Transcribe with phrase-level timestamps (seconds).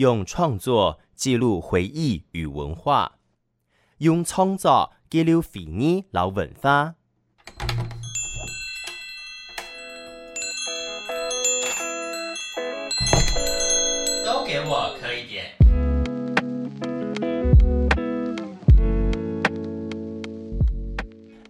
[0.00, 3.18] 用创作记录回忆与文化，
[3.98, 6.94] 用创作记录回忆老文化。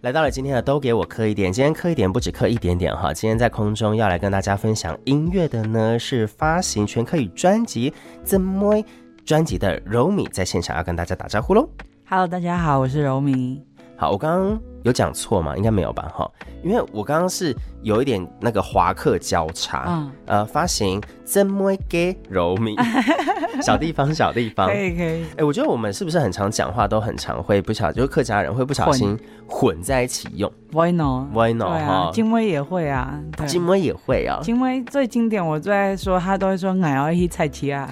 [0.03, 7.91] 来到了今天的都给我磕一点，今天磕一点不止磕一点点哈，今天在空中要来跟大家分享音乐的呢是发行全科语专辑
[8.25, 8.77] 《怎么》
[9.27, 11.69] 专辑的柔米在现场要跟大家打招呼喽。
[12.09, 13.63] Hello，大家好，我是柔米。
[13.95, 15.57] 好，我刚刚有讲错吗？
[15.57, 16.11] 应该没有吧？
[16.15, 16.31] 哈，
[16.63, 22.75] 因为我刚刚是有一点那个华客交叉，嗯，呃，发行怎么给柔米，
[23.63, 25.23] 小地方，小地方，可以可以。
[25.23, 31.69] 哎、欸，我觉得我们是不是很常讲话都很常会不小，就是客家人会不小心混在一起用？Why not？Why not？
[31.69, 34.41] 哈，金威也会啊，金威也会啊。
[34.43, 37.89] 金威最经典，我最爱说，他都会说俺要一菜奇啊。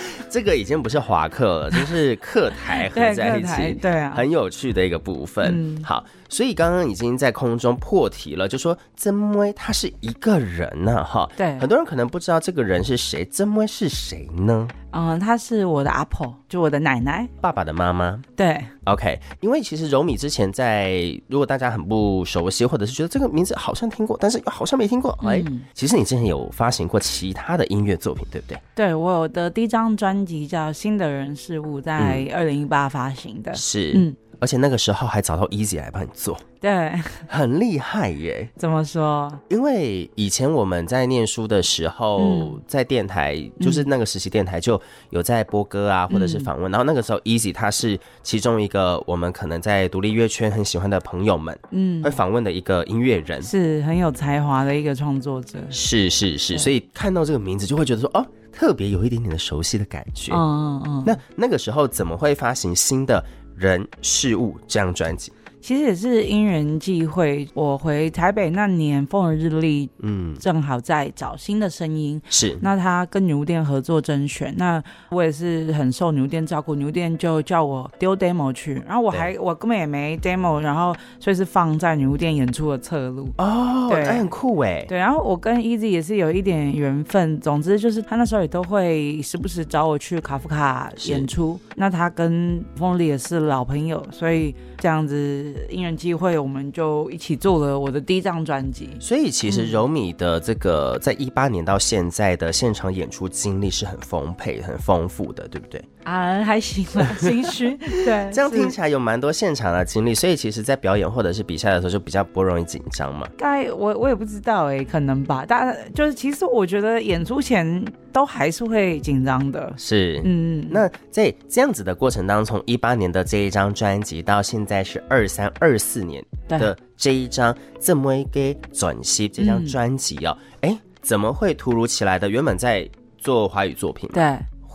[0.28, 5.52] 这个已经不是华客了，就是客 台合在一起，对啊，很有趣的一个部分。
[5.54, 14.66] 嗯、好，所以刚刚已经在空中破题了，就说曾威他是一个人呢、啊，哈，对，很多人可能不知道这个人是谁，曾威是谁呢？
[14.92, 18.18] 嗯，她是我的阿婆，就我的奶奶，爸爸的妈妈。
[18.34, 28.58] 对，OK，因为其实柔米之前在，如果大家很不熟悉，或者是觉得这个名字好像听过，但是又好像没听过，哎、嗯，其实你之前有发行过其他的音乐作品，对不对？
[28.74, 34.16] 对，我的第一张专辑叫《新的人事物》，在二零一八发行的，是，嗯。
[34.38, 36.92] 而且那个时候还找到 Easy 来帮你做，对，
[37.26, 38.48] 很厉害耶。
[38.56, 39.32] 怎么说？
[39.48, 46.70] 因为以前我们在念书的时候，嗯、在电台，就是那个实习电台就有在播歌啊，嗯、或者是访问。
[46.70, 55.58] 然后那个时候 Easy 他是其中一个我们可能在独立乐圈很喜欢的朋友们，嗯，会访问的一个音乐人，是很有才华的一个创作者。
[55.70, 60.32] 是是是，所以看到这个名字就会觉得说，哦，特别有一点点的熟悉的感觉。
[60.34, 61.04] 嗯嗯嗯。
[61.06, 63.22] 那那个时候怎么会发行新的
[63.56, 65.32] 人事物这样专辑，
[65.66, 67.44] 其实也是因缘际会。
[67.52, 72.22] 我回台北那年，风和日丽，嗯，正好在找新的声音。
[72.28, 74.80] 是，那他跟女巫店合作甄选，那
[75.10, 83.28] 我也是很受女巫店照顾，女巫店就叫我丢 demo 去，然后我还我根本也没 demo，然后所以是放在女巫店演出的侧录。
[83.38, 84.84] 哦，对，很酷哎。
[84.86, 87.40] 对，然后我跟 Easy 也是有一点缘分。
[87.40, 91.58] 总之就是他那时候也都会时不时找我去卡夫卡演出。
[91.74, 98.90] 那他跟风力也是老朋友，所以这样子因缘机会，我们就一起做了我的第一张专辑。
[99.00, 105.82] 所以其实柔米的这个在一八年到现在的现场演出经历是很丰沛、很丰富的，对不对？
[106.04, 107.76] 啊，还行吧，心虚。
[107.76, 113.26] 对， 这样听起来有蛮多现场的经历，所以其实，在表演或者是比赛的时候，就比较不容易紧张嘛。
[113.36, 115.44] 该我我也不知道哎、欸，可能吧。
[115.46, 119.72] 但就是其实我觉得演出前都还是会紧张的。
[119.76, 132.28] 是，嗯，那在这样子的过程当中，从一八年的这一张专辑到现在是二三二四年的这一张《这么给转型》这张专辑啊，哎、嗯，怎么会突如其来的？
[132.28, 134.22] 原本在做华语作品，对，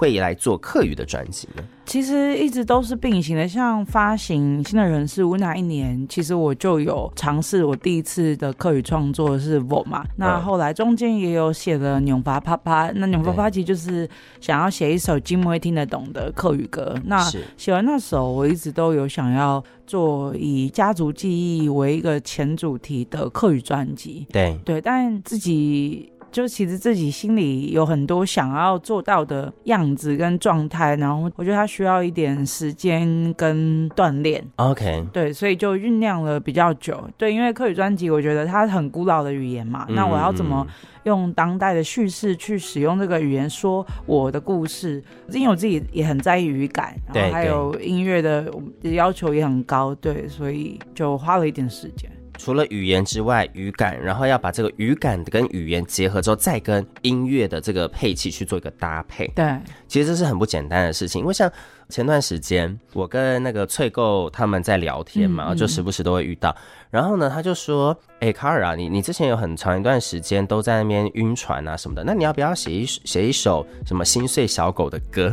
[0.02, 1.64] 会来做客语的专辑呢？
[1.86, 10.04] 其实一直都是并行的，像发行新的人事物那一年，其实我就有尝试我第一次的客语创作是我嘛。
[10.18, 14.10] 那后来中间也有写了《纽巴啪啪》，那《纽巴啪》其实就是
[14.40, 16.96] 想要写一首金木会听得懂的客语歌。
[17.06, 17.24] 那
[17.56, 24.26] 写完那首，我一直都有想要做以家族记忆为一个前主题的客语专辑。
[24.32, 26.12] 对对，但自己。
[26.32, 34.44] 就其实自己心里有很多想要做到的样子跟状态，然后我觉得他需要一点时间跟锻炼。
[34.56, 37.04] OK，对，所以就酝酿了比较久。
[37.18, 40.66] 对，因为客语专辑，我觉得它很古老的语言嘛，嗯、那我要怎么
[41.04, 45.04] 用当代的叙事去使用这个语言说我的故事？
[45.32, 48.50] 因为我自己也很在意语感，然后还有音乐的
[48.84, 52.10] 要求也很高，对，所以就花了一点时间。
[52.38, 59.28] 除了语言之外，语感，然后要把这个语感跟语言结合之后，再跟音乐的这个配器去做一个搭配。
[59.36, 61.22] 对，其实这是很不简单的事情。
[61.22, 61.52] 因为像
[61.90, 66.56] 前段时间，我跟那个翠购他们在聊天嘛，嗯嗯、就时不时都会遇到。
[66.90, 75.32] 然后呢，他就说：“哎、欸，卡尔啊，你你之前有很长一段时间都在那边晕船啊什么的，那你要不要写一写一首什么心碎小狗的歌？”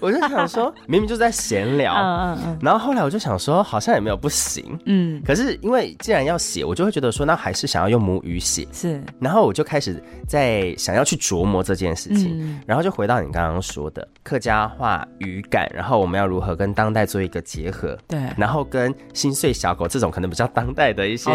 [0.00, 21.30] 我就想说，明明就是在闲聊，嗯嗯嗯，然后后来我就想说，好像也没有不行，嗯，可是因为既然要写，我就会觉得说，那还是想要用母语写，是，然后我就开始在想要去琢磨这件事情，嗯、然后就回到你刚刚说的客家话语感，然后我们要如何跟当代做一个结合，对，然后跟心碎小狗这种可能比较当代的一些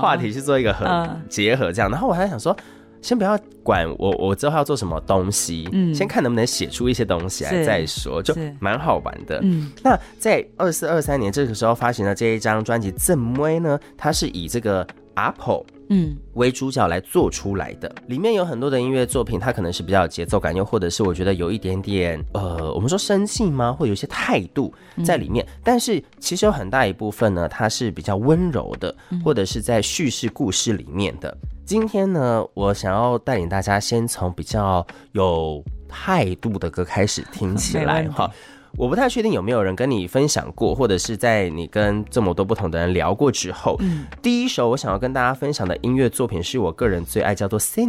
[0.00, 2.54] 话题去做一个和结合，这样，然后我还想说。
[3.00, 9.38] 先不要管我，我之后要做什么东西，嗯，先看能不能写出一些东西来再说，就蛮好玩的。
[9.42, 15.64] 嗯，那在二四二三年这个时候发行的这一张专辑《正妹》呢，它是以这个 Apple。
[15.90, 23.70] 嗯，为主角来做出来的，里面有很多的音乐作品，它可能是比较有节奏感，又或者是我觉得有一点点呃，我们说生气吗？
[23.70, 24.72] 或有一些态度
[25.04, 25.44] 在里面。
[25.44, 31.28] 嗯、但是其实有很大一部分呢，它是比较温柔的，或者是在叙事故事里面的。
[31.42, 38.30] 嗯、今天呢，我想要带领大家先从比较有态度的歌开始听起来 哈。
[38.76, 47.82] 我不太确定有没有人跟你分享过，或者是在你跟这么多不同的人聊过之后，嗯，第一首我想要跟大家分享的音乐作品是我个人最爱，叫做《滴》。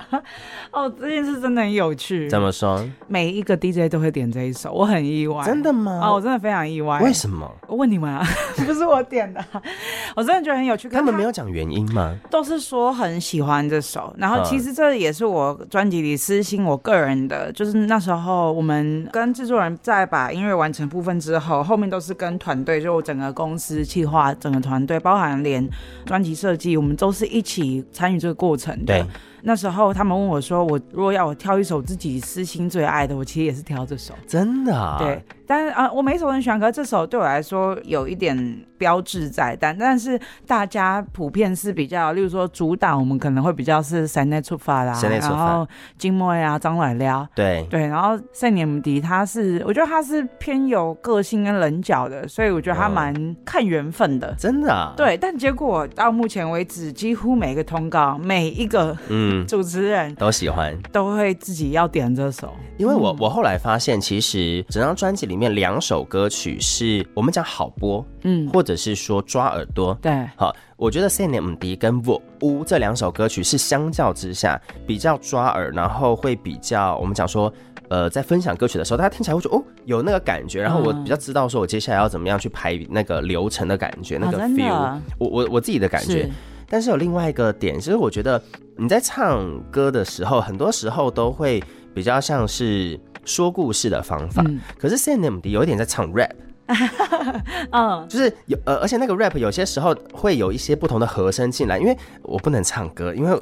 [0.72, 2.28] 哦，这件事真的很有趣。
[2.30, 2.82] 怎么说？
[3.06, 5.44] 每一个 DJ 都会点这一首，我很意外。
[5.44, 6.00] 真的吗？
[6.02, 6.98] 哦，我真的非常意外。
[7.00, 7.50] 为什么？
[7.68, 8.24] 我问你们啊，
[8.66, 9.44] 不是我点的。
[10.16, 10.88] 我真的觉得很有趣。
[10.88, 12.18] 他们没有讲原因吗？
[12.30, 19.78] 都是说很喜欢这首，然后其实这也是我专辑里私心我个人的，就是那时候我们跟制作人。
[19.82, 25.68] 在把音乐完成部分之后，后面都是跟团队，就整个公司企划，整个团队，包含连
[26.06, 29.02] 专辑设计，我们都是一起参与这个过程的。
[29.02, 29.06] 对。
[29.42, 34.96] 那时候他们问我说：“我如果要我挑一首自己私心最爱的，我其实也是挑这首。”真的啊？
[34.98, 35.22] 对。
[35.44, 38.34] 但是啊，我每一首很喜欢，可是这首对我来说有一点
[38.78, 45.68] 标志在，但但是大家普遍是比较，例如说主打我们可能会比较是山内出发啦，然后
[45.98, 54.94] 金莫呀、张来撩，对对，然后赛尼姆迪他是，我觉得他是偏有个性跟棱角的，所以我觉得他蛮看缘分的，真的啊。
[54.96, 58.96] 对，但结果到目前为止，几乎每个通告，每一个
[59.32, 59.46] 嗯。
[59.46, 65.42] 主持人都喜欢，都会自己要点这首，因为我我后来发现，其实整张专辑里面。
[65.42, 74.56] 面两首歌曲是我们讲好播，嗯，或者是说抓耳朵，对，好，我觉得《塞内姆迪》跟《我屋》这两首歌曲是相较之下
[74.86, 77.52] 比较抓耳，然后会比较我们讲说，
[77.88, 86.30] 呃，在分享歌曲的时候，大家听起来会说哦，有那个感觉，然后我比较知道说我接下来要怎么样去排那个流程的感觉，那个 feel，哦，我我我自己的感觉。
[86.72, 88.42] 是，但是有另外一个点，其实我觉得
[88.76, 91.62] 你在唱歌的时候，很多时候都会
[91.94, 92.98] 比较像是。
[93.24, 96.32] 说故事的方法，嗯、可是 CNMD 有一点在唱 rap，
[97.70, 103.40] 嗯，就是有呃，而且那个 rap 有些时候会有一些不同的和声进来，因为我不能唱歌，因为。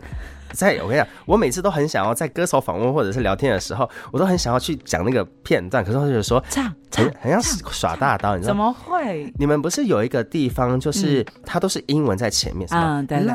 [0.52, 8.74] 在我跟你讲，我每次都很想要在歌手访问或者是聊天的时候，我都很想要去讲那个片段，可是我就说唱唱很，很像耍大刀，你知道吗？
[8.74, 9.32] 怎么会？
[9.38, 13.00] 你们不是有一个地方，就是它都是英文在前面，是吗？
[13.00, 13.26] 嗯，对对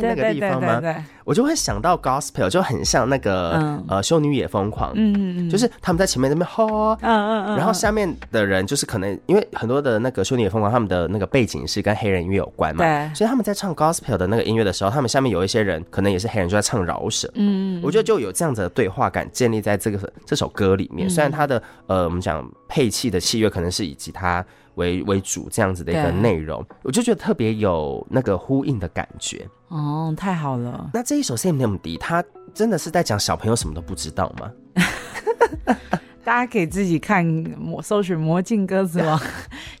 [0.00, 0.80] 那个地方吗？
[1.28, 21.10] 我就会想到 gospel，就很像那个、嗯、呃修女也疯狂，嗯嗯嗯，就是他们在前面那边吼，嗯嗯嗯，然后下面的人就是可能因为很多的那个修女也疯狂，他们的那个背景是跟黑人音乐有关嘛，对，所以他们在唱 gospel 的那个音乐的时候，他们下面有一些人可能也是黑人，就在唱饶舌，嗯，我觉得就有这样子的对话感建立在这个这首歌里面。
[21.10, 24.42] 虽然它的呃，我们讲配器的器乐可能是以及他
[24.78, 29.46] 为为主这样子的一个内容，我就觉得特别有那个呼应的感觉。
[29.68, 30.90] 哦，太好了。
[30.94, 34.50] 那这一首《CNMD》，它真的是在讲小朋友什么都不知道吗？
[36.24, 39.18] 大家可以自己看魔搜寻魔镜歌词王，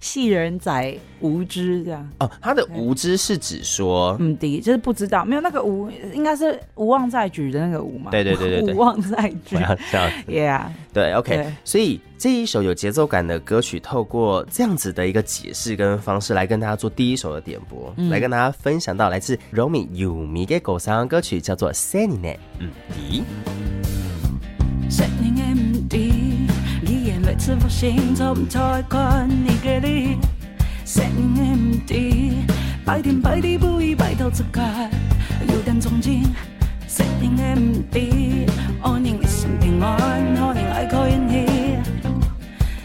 [0.00, 2.30] 细人仔无知这样哦。
[2.40, 8.10] 他的无知是指说，嗯，第一就是不知道，没有那个无，应该是无望在举的那个无嘛。
[8.10, 9.56] 对对对对无望在举。
[9.90, 10.62] 这样，Yeah，
[10.92, 11.52] 对，OK 对。
[11.64, 23.22] 所以这一首有节奏感的歌曲，透过这样子的一个解释跟方式来跟大家做第一首的点播，嗯、来跟大家分享到来自 Romy Yumi 的歌声歌曲，叫做 Senine 嗯，第。
[27.38, 30.18] 每次发现找不太惯你给力
[30.84, 32.32] ，CNMD，
[32.84, 34.90] 白天白地不宜白头自盖，
[35.46, 36.24] 有点憧憬
[36.88, 38.50] ，CNMD，
[38.82, 39.96] 爱你一生平安，
[40.34, 41.78] 可能爱靠运气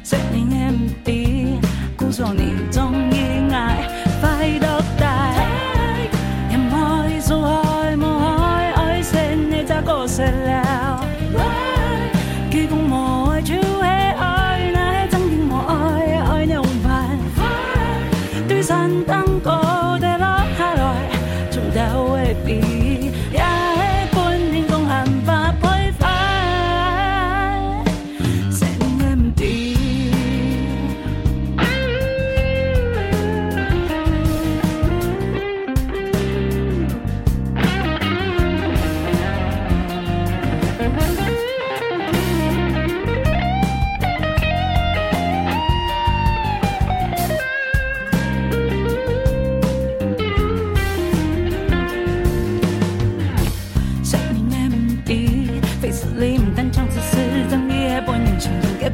[0.06, 1.58] ，CNMD，
[1.98, 3.90] 姑说你终于爱，
[4.22, 4.83] 快乐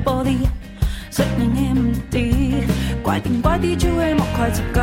[0.04, 0.38] 玻璃，
[1.12, 2.64] 十年的唔敌，
[3.04, 4.82] 怪天怪地就会莫快出界，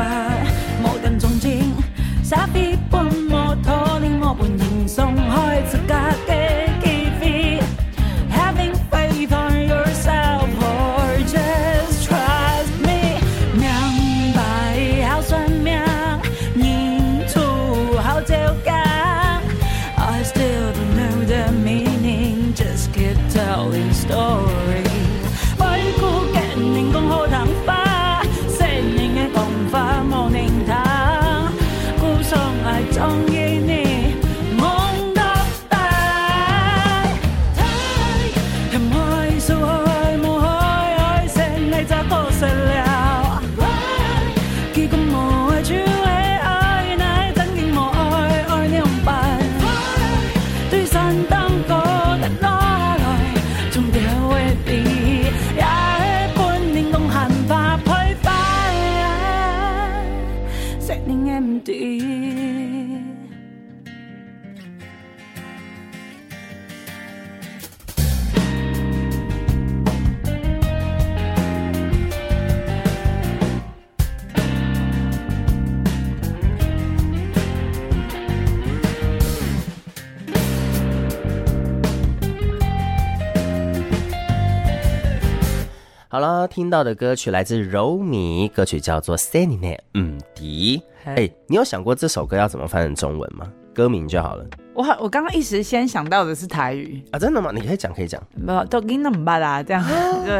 [86.56, 89.58] 听到的歌曲来自柔米，歌曲叫做《Sanine》，
[89.92, 90.82] 嗯，迪。
[91.04, 93.46] 哎、欸，你有想过这首歌要怎么翻成中文吗？
[93.74, 94.46] 歌名就好了。
[94.72, 97.50] 我我刚刚一时先想到的是台语啊，真的吗？
[97.54, 98.18] 你可以讲，可以讲。
[98.34, 99.84] 没有，都给那么办啦，这样
[100.24, 100.34] 对。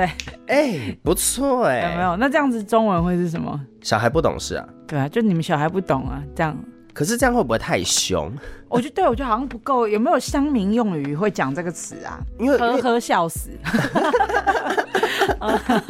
[0.47, 1.91] 哎、欸，不错哎、欸。
[1.91, 2.17] 有没有？
[2.17, 3.61] 那这样子中文会是什么？
[3.83, 4.67] 小孩不懂事啊。
[4.87, 6.57] 对啊，就你们小孩不懂啊，这样。
[6.95, 8.33] 可是这样会不会太凶？
[8.71, 9.87] 我觉得对，我觉得好像不够。
[9.87, 12.19] 有没有乡民用语会讲这个词啊？
[12.39, 13.51] 因为呵呵笑死。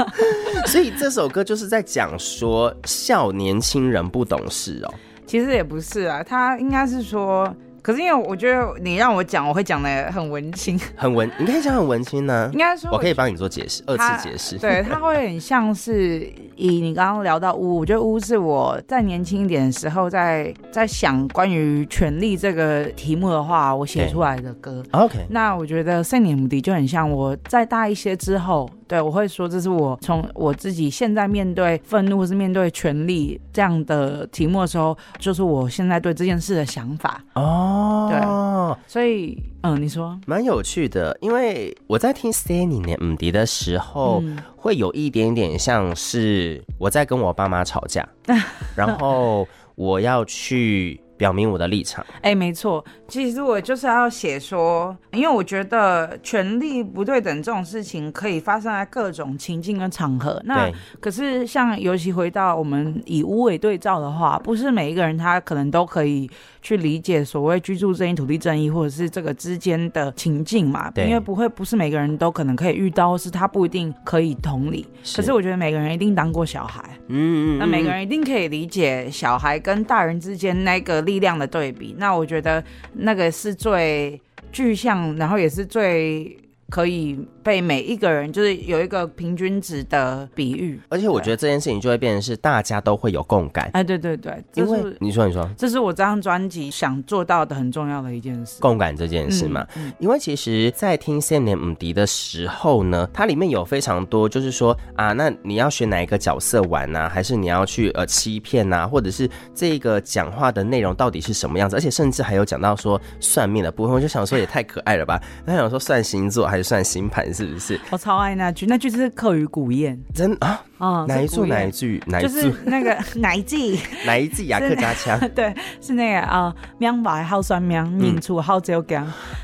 [0.67, 4.95] 所以这首歌就是在讲说笑年轻人不懂事哦。
[5.27, 7.55] 其实也不是啊，他应该是说。
[7.83, 12.51] 可是因为我觉得你让我讲，我会讲的很文青，很文，你可以讲很文青呢。
[12.53, 14.59] 应该说，我可以帮你做解释，二次解释。
[14.59, 24.83] 对，他会很像是以你刚刚聊到巫，我觉得巫是我在年轻一点的时候在，在在想关于权力这个题目的话，我写出来的歌。
[24.93, 28.69] OK，那我觉得圣年姆迪就很像我再大一些之后。
[28.89, 38.09] 对，我会说这是我从我自己现在面对愤怒或是面对权力这样的题目的时候，就是我现在对这件事的想法哦。
[38.09, 48.09] 对，所以嗯，你说蛮有趣的，因为我在听 Stanley 姆迪的时候，嗯，会有一点点像是我在跟我爸妈吵架，
[48.77, 51.01] 然后我要去。
[51.19, 52.05] 表明我的立场。
[52.17, 60.39] 哎、欸，没错，其实我就是要写说，因为我觉得权力不对等这种事情可以发生在各种情境跟场合。
[60.45, 60.71] 那
[61.01, 66.31] 可是像尤其回到我们以巫为对照的话，不是每一个人他可能都可以
[66.67, 70.91] 去理解所谓居住正义、土地正义，或者是这个之间的情境嘛。
[70.91, 74.85] 对，因为不会不是每个人都可能可以遇到，是他不一定可以同理。
[75.03, 75.17] 是。
[75.17, 80.97] 可是我觉得每个人一定当过小孩，嗯，嗯，嗯，那每个人一定可以理解小孩跟大人之间那个。
[81.07, 84.21] 力量的对比，那我觉得那个是最
[84.51, 86.37] 具象，然后也是最
[86.69, 93.71] 可以被每一个人就是有一个平均值的比喻，而且我觉得这件事情就会变成是大家都会有共感。
[93.73, 99.65] 哎，对对对，因为你说你说，这是我这张专辑想做到的很重要的一件事，共感这件事嘛。
[99.77, 107.09] 嗯嗯、因为其实，在听 Sam 姆迪的时候呢，它里面有非常多，就是说啊，那你要选哪一个角色玩呢、啊？
[107.09, 108.87] 还是你要去呃欺骗呐、啊？
[108.89, 111.77] 或者是这个讲话的内容到底是什么样子？
[111.77, 115.23] 而且甚至还有讲到说算命的部分，我就想说也太可爱了吧？
[115.47, 117.36] 他想说算星座还是算星盘？
[117.37, 117.79] 是不是？
[117.91, 121.07] 我超爱那句，那句是客语古谚，真啊啊、嗯！
[121.07, 121.41] 哪一句？
[121.47, 122.03] 哪一句？
[122.09, 122.29] 哪一句？
[122.29, 123.79] 就是那个哪一句？
[124.07, 124.47] 哪一句？
[124.47, 125.19] 雅克家腔？
[125.35, 128.97] 对，是那个啊，喵白好酸喵，命出好招工，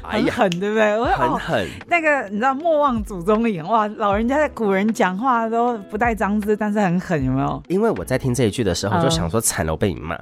[0.03, 0.99] 很狠，对不对？
[0.99, 1.69] 我很狠。
[1.89, 7.63] 那个你知道莫忘祖宗言，哇，老人家在古人讲话都不带脏字，但是很狠，有没有？
[7.69, 10.19] 因为我在听这一句的时候，就想说惨了，我被你骂。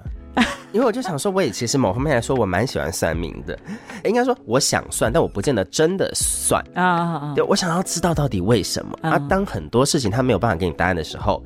[0.72, 3.58] 因为我就想说，我也其实某方面来说，我蛮喜欢算命的。
[4.04, 7.32] 应该说，我想算，但我不见得真的算啊。
[7.34, 9.18] 对，我想要知道到底为什么啊。
[9.28, 11.42] 当很多事情他没有办法给你答案的时候，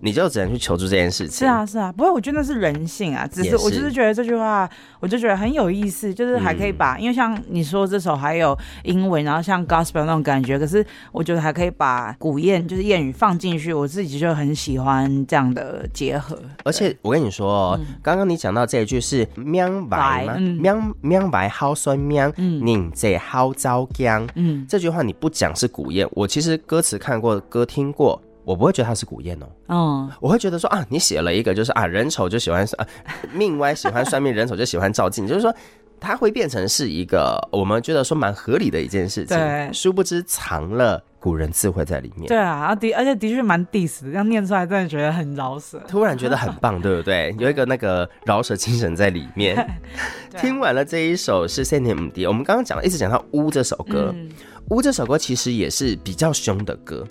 [0.00, 1.38] 你就只能去求助这件事情。
[1.38, 4.68] 是啊，是啊，不过我觉得那是人性啊，只是我就是觉得这句话，
[5.00, 16.38] 我就觉得很有意思，就是还可以把，嗯、因为像你说这首还有英文，然后像 gospel 那种感觉，可是我觉得还可以把古谚就是谚语放进去，我自己就很喜欢这样的结合。
[16.64, 28.20] 而且我跟你说哦，刚刚、嗯、你讲到这一句是“喵白”吗？“喵喵白好酸喵”，嗯，你这好糟姜，嗯，这句话你不讲是古谚，我其实歌词看过，歌听过。
[28.48, 32.86] 我不会觉得他是古谚哦，嗯，我会觉得说啊，你写了一个就是啊，人丑就喜欢啊，
[33.34, 35.54] 命歪喜欢算命，人丑就喜欢照镜，就是说
[36.00, 42.26] 它会变成是一个我们觉得说蛮合理的一件事情，对，殊不知藏了古人智慧在里面。
[42.26, 47.34] 对啊，的而且的确蛮 diss 的，这样念出来真的觉得很饶舌，突然觉得很棒，对不对？
[47.38, 49.78] 有一个那个饶舌精神在里面。
[50.40, 54.10] 听完了这一首是三点五 D，我们刚刚讲了一直讲到乌这首歌。
[54.14, 54.30] 嗯
[54.70, 57.02] 乌这首歌其实也是比较凶的歌，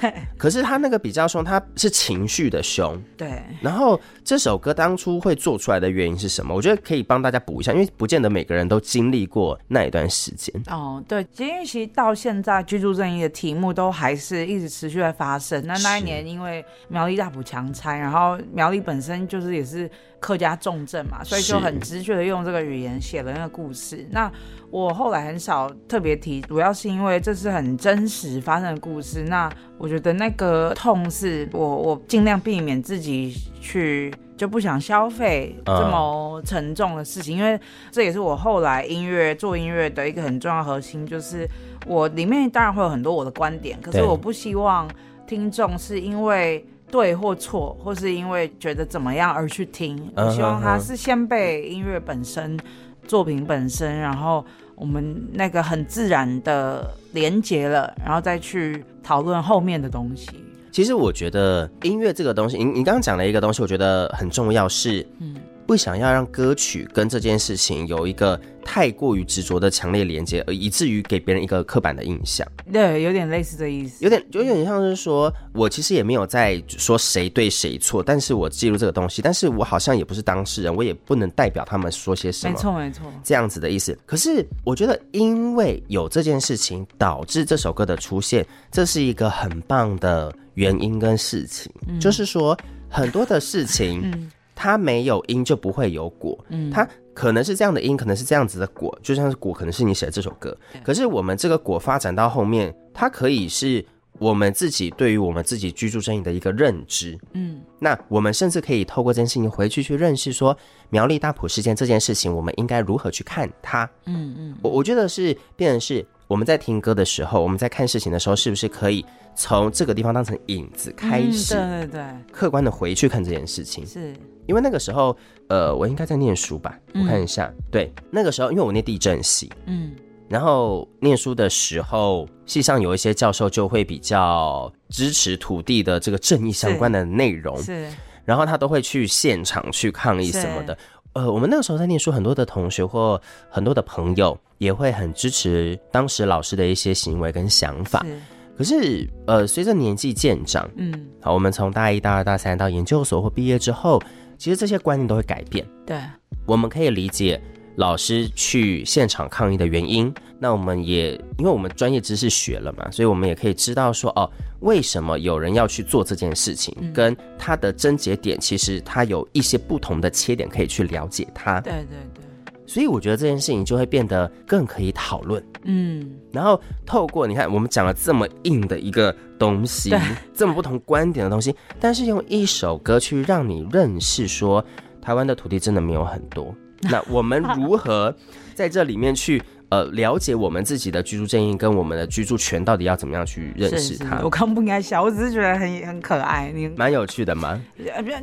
[0.00, 0.12] 对。
[0.36, 3.42] 可是他那个比较凶，他是情绪的凶，对。
[3.60, 6.54] 然后这首歌当初会做出来的原因是什么？
[6.54, 10.54] 我觉得可以帮大家补一下，因为不见得每个人都经历过那一段时间。
[10.68, 15.66] 哦，对，因为其实到现在居住正义的题目都还是一直持续在发生。
[15.66, 19.90] 那那一年因为苗栗大埔强拆，然后苗栗本身就是也是。
[20.18, 24.04] 客家重镇嘛，所以就很直觉的用这个语言写了那个故事。
[24.10, 24.32] 那
[24.70, 29.24] 我后来很少特别提，主要是因为这是很真实发生的故事。
[29.28, 37.58] 那我觉得那个痛是我我尽量避免自己去就不想消费这么沉重的事情，因为
[37.90, 41.46] 这也是我后来音乐做音乐的一个很重要核心，就是
[41.86, 44.88] 我里面当然会有很多我的观点，可是我不希望
[45.26, 46.64] 听众是因为。
[46.90, 52.58] 对或错，或是因为觉得怎么样而去听，我希望他是先被音乐本身、
[53.06, 60.30] 作品本身，然后我们那个很自然的连接了，然后再去讨论后面的东西。
[60.70, 65.34] 其实我觉得音乐这个东西，你你刚刚讲了一个东西，我觉得很重要是，嗯。
[65.66, 72.46] 不想要让歌曲跟这件事情有一个太过于执着的强烈连接，而以至于给别人一个刻板的印象。
[72.72, 74.04] 对，有点类似的意思。
[74.04, 82.52] 有点，有点像是说，我其实也没有在说谁对谁错，但是我记录这个东西，但是我好像也不是当事人，我也不能代表他们说些什么。
[82.52, 83.96] 没错，没错，这样子的意思。
[84.06, 91.72] 可是我觉得，因为有这件事情导致这首歌的出现，这是一个很棒的原因跟事情。
[91.88, 92.56] 嗯、就是说，
[92.88, 94.00] 很多的事情。
[94.04, 100.56] 嗯它没有因就不会有果，嗯，它可能是这样的因，可能是这样子的果，就像是果，可能是你写的这首歌。
[100.82, 103.84] 可是我们这个果发展到后面，它可以是
[104.18, 110.56] 我们自己对于我们自己居住正义的一个认知，嗯，那我们甚至可以透过这件事情回去去认识说
[110.88, 116.04] 苗栗大埔事件这件事情，我们应该如何去看它，嗯嗯，我我觉得是变成是。
[116.28, 121.54] 我们在听歌的时候，我们在看事情的时候，是不是可以从这个地方当成影子开始？
[121.54, 123.86] 对对对，客观的回去看这件事情。
[123.86, 124.12] 是
[124.46, 125.16] 因为那个时候，
[125.48, 126.78] 呃，我应该在念书吧？
[126.94, 129.92] 我看一下，对，那个时候，因为我念地震系，嗯，
[130.28, 137.88] 然后念书的时候，系上有一些教授就会比较支持土地的这个正义相关的内容，是，
[138.24, 140.76] 然后他都会去现场去抗议什么的。
[141.16, 148.04] 呃，我们那个时候在念书，很多的同学或很多的朋友也会很支持当时老师的一些行为跟想法。
[148.04, 148.20] 是
[148.58, 153.98] 可是，呃，随着年纪渐长，嗯，好，我们从大一、大二、大三到研究所或毕业之后，
[154.36, 155.66] 其实这些观念都会改变。
[155.86, 155.98] 对，
[156.44, 157.40] 我们可以理解。
[157.76, 171.60] 老师去现场抗议的原因，那我们也因为我们专业知识学了嘛，所以我们也可以知道说，哦，为什么有人要去做这件事情，嗯、跟他的症结点，其实他有一些不同的切点可以去了解他。
[171.60, 172.24] 对对对。
[172.68, 175.40] 所以我觉得这件事情就会变得更可以讨论。
[175.64, 176.10] 嗯。
[176.32, 179.94] 然后透过你看，我们讲了这么硬的一个东西，
[180.34, 184.64] 这么不同观点的东西，但是用一首歌去让你认识说，
[185.00, 186.52] 台湾的土地真的没有很多。
[186.82, 188.14] 那我们 如何
[188.54, 194.10] 在这里面去呃了解我们自己的居住正义跟我们的居住权到底要怎么样去认识它？
[194.10, 197.60] 是是我刚不应该笑，我只是觉得很很可爱，你蛮有趣的吗？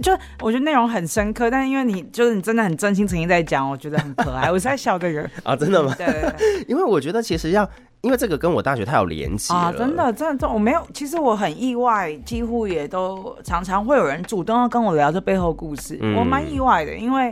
[0.01, 4.49] 就我觉得内容很深刻，但是因为你就是你真的很真心诚意在讲，我觉得很可爱。
[4.49, 5.93] 我是在笑这个 啊，真的吗？
[5.97, 7.69] 对，对，对， 因为我觉得其实要，
[8.01, 17.29] 因为这个跟我大学太有连接啊，真的真的，我没有，其实我很意外，几乎也都常常会有人主动要跟我聊这背后故事，嗯、我蛮意外的，因为。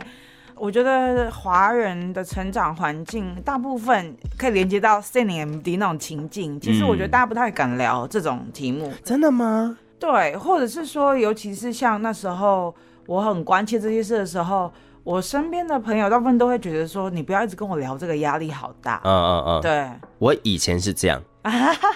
[0.62, 8.86] 我觉得华人的成长环境大部分可以连接到4年 MD 那种情境，其实我觉得大家不太敢聊这种题目。
[8.86, 9.76] 嗯、真的吗？
[9.98, 12.72] 对，或者是说，尤其是像那时候
[13.06, 14.72] 我很关切这些事的时候，
[15.02, 19.00] 我身边的朋友大部分都会觉得说，你不要一直跟我聊这个，压力好大。
[19.02, 21.20] 嗯嗯嗯，对，我以前是这样，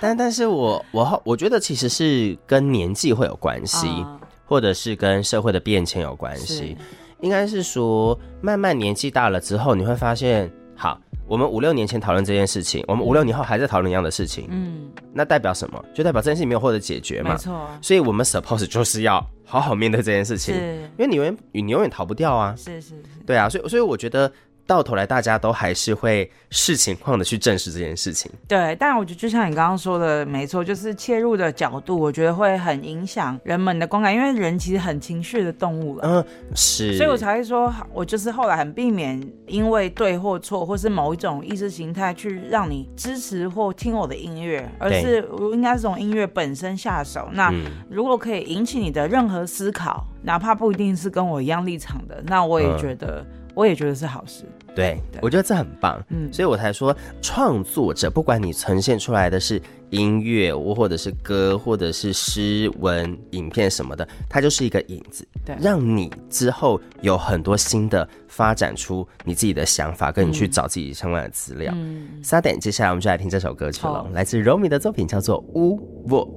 [0.00, 3.86] 但但是我我我觉得其实是跟年纪会有关系。
[3.88, 6.76] 嗯或者是跟社会的变迁有关系。
[7.20, 15.84] 应该是说，慢慢年纪大了之后，你会发现，好，我们五六年前讨论这件事情，我们五六年后还在讨论一样的事情，嗯，那代表什么？
[15.94, 17.68] 就代表这件事情没有获得解决嘛，没错。
[17.80, 20.60] 所以我们 suppose 就是要好好面对这件事情，是，
[20.98, 24.30] 因为你永远你永远逃不掉啊，是是是，对啊，所以所以我觉得。
[24.66, 28.30] 到头来，大家都还是会视情况的去证实这件事情。
[28.48, 36.02] 对，但我觉得就像你刚刚说的，没错，就是切入的角度，我觉得会很影响人们的观感，因为人其实很情绪的动物了。
[36.02, 36.24] 嗯，
[36.54, 36.96] 是。
[36.96, 47.28] 所以我才会说，我就是后来很避免因为对或错，或是某一种意识形态去让你支持或听我的音乐，而是我应该是从音乐本身下手。
[47.32, 47.54] 那
[47.88, 53.20] 如果可以引起你的任何思考，哪怕不一定是跟我一样立场的，那我也觉得。
[53.20, 55.18] 嗯我也觉得是好事，对，对。
[55.22, 71.72] 我觉得这很棒，嗯，所以我才说，创作者不管你呈现出来的是音乐，或者是歌，或者是诗文、影片什么的，它就是一个引子，对，让你之后有很多新的发展出你自己的想法，跟你去找自己相关的资料。
[71.74, 76.28] 嗯，三点，接下来我们就来听这首歌曲了，来自柔米的作品，叫做《乌沃》。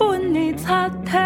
[0.00, 1.18] 本你擦体，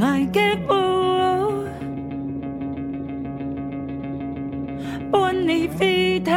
[0.00, 1.66] 爱给我，
[5.12, 6.32] 本你飞体。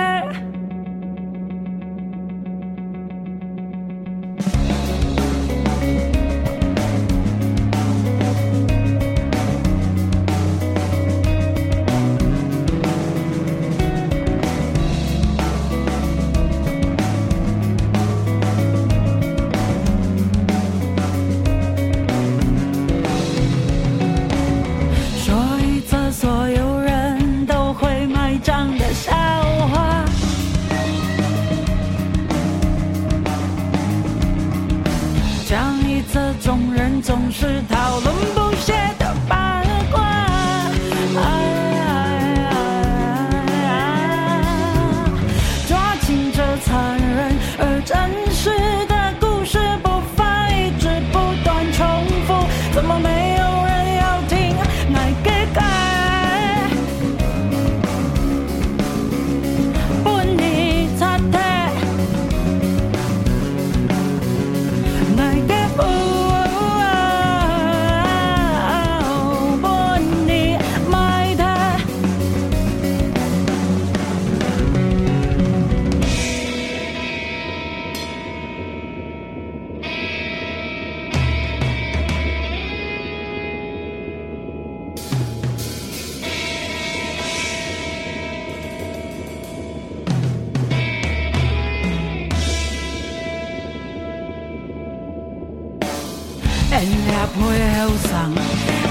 [97.22, 98.34] 搭配後生，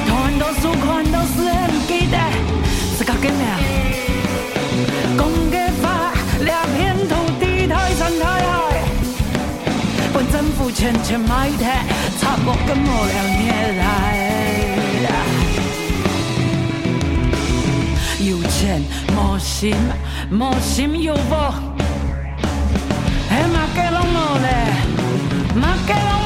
[0.06, 2.16] 看到數看到數唔記得，
[2.96, 3.58] 是搞緊咩啊？
[5.18, 5.84] 講嘅話
[6.38, 8.54] 兩邊土地太神太害，
[10.14, 11.64] 本政府全全買的，
[12.20, 13.84] 差不多我兩年來。
[18.20, 19.74] 有錢冇心，
[20.30, 21.52] 冇心有我，
[23.28, 24.48] 嘿，馬雞攏冇咧，
[25.60, 26.19] 馬雞攏。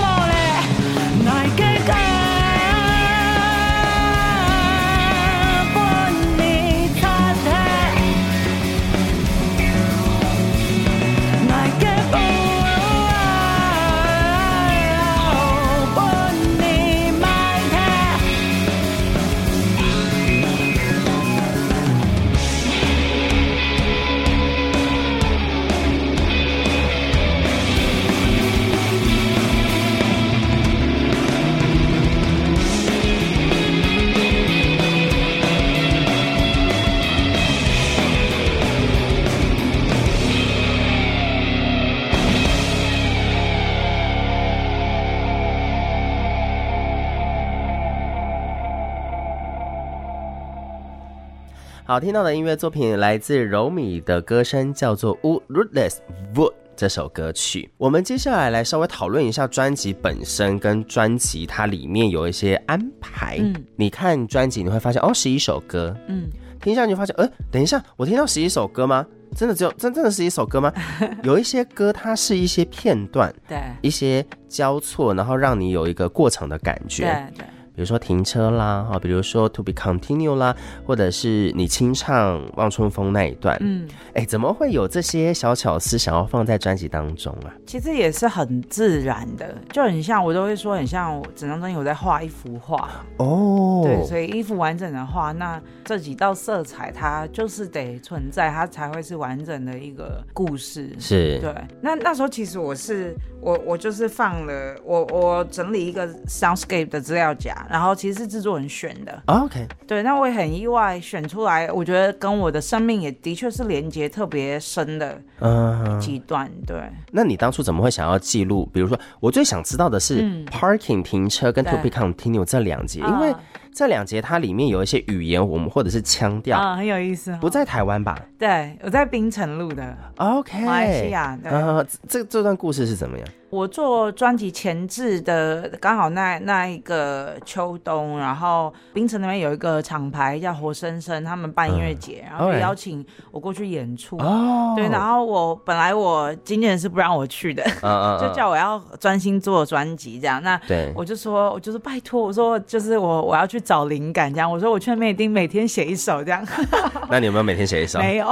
[51.87, 55.97] 好，听到的音乐作品来自柔米的歌声，叫做《乌 Rootless
[56.35, 57.71] Wood》这首歌曲。
[57.77, 63.37] 我们接下来来稍微讨论一下专辑本身跟专辑它里面有一些安排。
[63.39, 65.95] 嗯，你看专辑你会发现哦，十一首歌。
[66.09, 69.07] 嗯，听下去就发现，呃，等一下，我听到十一首歌吗？
[69.37, 70.73] 真的只有真正的十一首歌吗？
[71.23, 77.03] 有一些歌它是一些片段，对，一些交错，然后让你有一个过程的感觉。
[77.35, 77.47] 对对。
[77.75, 80.55] 比如说停车啦，哈，比如说 To Be Continue 啦，
[80.87, 87.51] 或者是你清唱《望春风》那一段，嗯，哎、欸，怎么会有这些小巧思想要放在专辑当中啊？
[87.67, 92.89] 其实也是很自然的，就很像我都会说，很像整张专辑我在画一幅画。
[93.17, 101.39] 哦，对，所以一幅完整的画，那这几道色彩它就是得存在，它才会是完整的一个故事，是。
[101.41, 101.53] 对。
[101.81, 109.23] 那那时候其实我是我我就是放了我我整理一个 soundscape 的资料夹，然后其实是制作人选的。
[109.27, 116.51] OK，对，那我也很意外选出来，我觉得跟我的生命也的确是连接特别深的嗯几段。
[116.67, 118.69] 对，那你当初怎么会想要记录？
[118.73, 123.35] 比如说，我最想知道的是 parking 停车跟 to be continue 这两节，因为。
[123.77, 127.37] 这两节它里面有一些语言，我们或者是腔调啊，很有意思。
[127.41, 128.17] 不在台湾吧？
[128.39, 129.99] 对，我在槟城录的。
[130.15, 131.37] OK，马来西亚。
[131.43, 133.27] 呃，这这段故事是怎么样？
[133.55, 144.17] 我做专辑前置的，刚好那那一个秋冬，然后冰城那边有一个厂牌叫活生生，他们办音乐节，嗯、然后邀请我过去演出。
[144.19, 150.43] 哦，对，然后我本来我经纪人是不让我去的，嗯、 就叫我要专心做专辑这样。
[150.43, 154.51] 那对，我就说，我就说拜托，我说就是我我要去找灵感这样。
[154.51, 156.45] 我说我去那边一定每天写一首这样。
[157.09, 158.01] 那你有没有每天写一首？
[158.01, 158.27] 没有。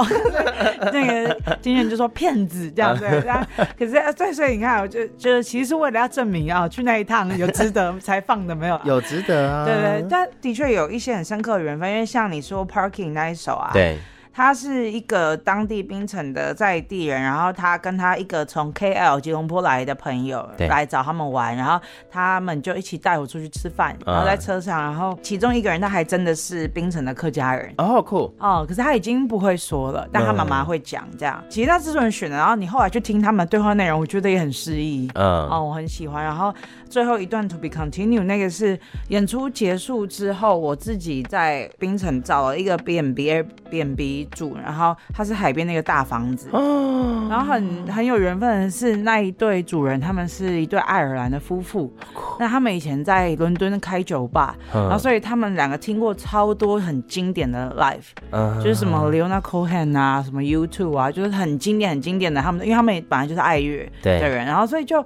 [0.91, 3.47] 那个经纪人就说骗子这样对，这样。
[3.79, 4.99] 可是对，所以你看，我就。
[5.17, 8.79] 就是其实是为了要证明啊，去那一趟有值得才放的没有？
[8.85, 13.97] 有值得啊，对，对对，但的确有一些很深刻的缘分，因为像你说 Parking 那一首啊，对。
[14.33, 27.71] 他是一个当地槟城的在地人，然后他跟他一个从 KL 吉隆坡来的朋友来找他们玩，然后他们就一起带我出去吃饭，然后在车上，然后其中一个人他还真的是槟城的客家人。
[27.77, 31.43] 哦，酷哦，可是他已经不会说了，但他妈妈会讲这样。
[31.47, 36.23] 其实他制作人选的，然后你后来去听他们对话内容，我觉得也很诗意，嗯，哦，我很喜欢。
[36.23, 36.51] 然后
[36.93, 51.91] 最后一段 To Be Continue 那个是演出结束之后，我自己在槟城找了一个 B&B Airbnb 住，然后它是海边那个大房子，哦，然后很很有缘分的是那一对主人，他们是一对爱尔兰的夫妇，
[52.37, 65.03] 那他们以前在伦敦开酒吧，然后所以他们两个听过超多很经典的 live，就是什么 Leonard Cohen 啊，什么 U2 啊，就是很经典很经典的，他们因为他们本来就是爱乐的人，然后所以就。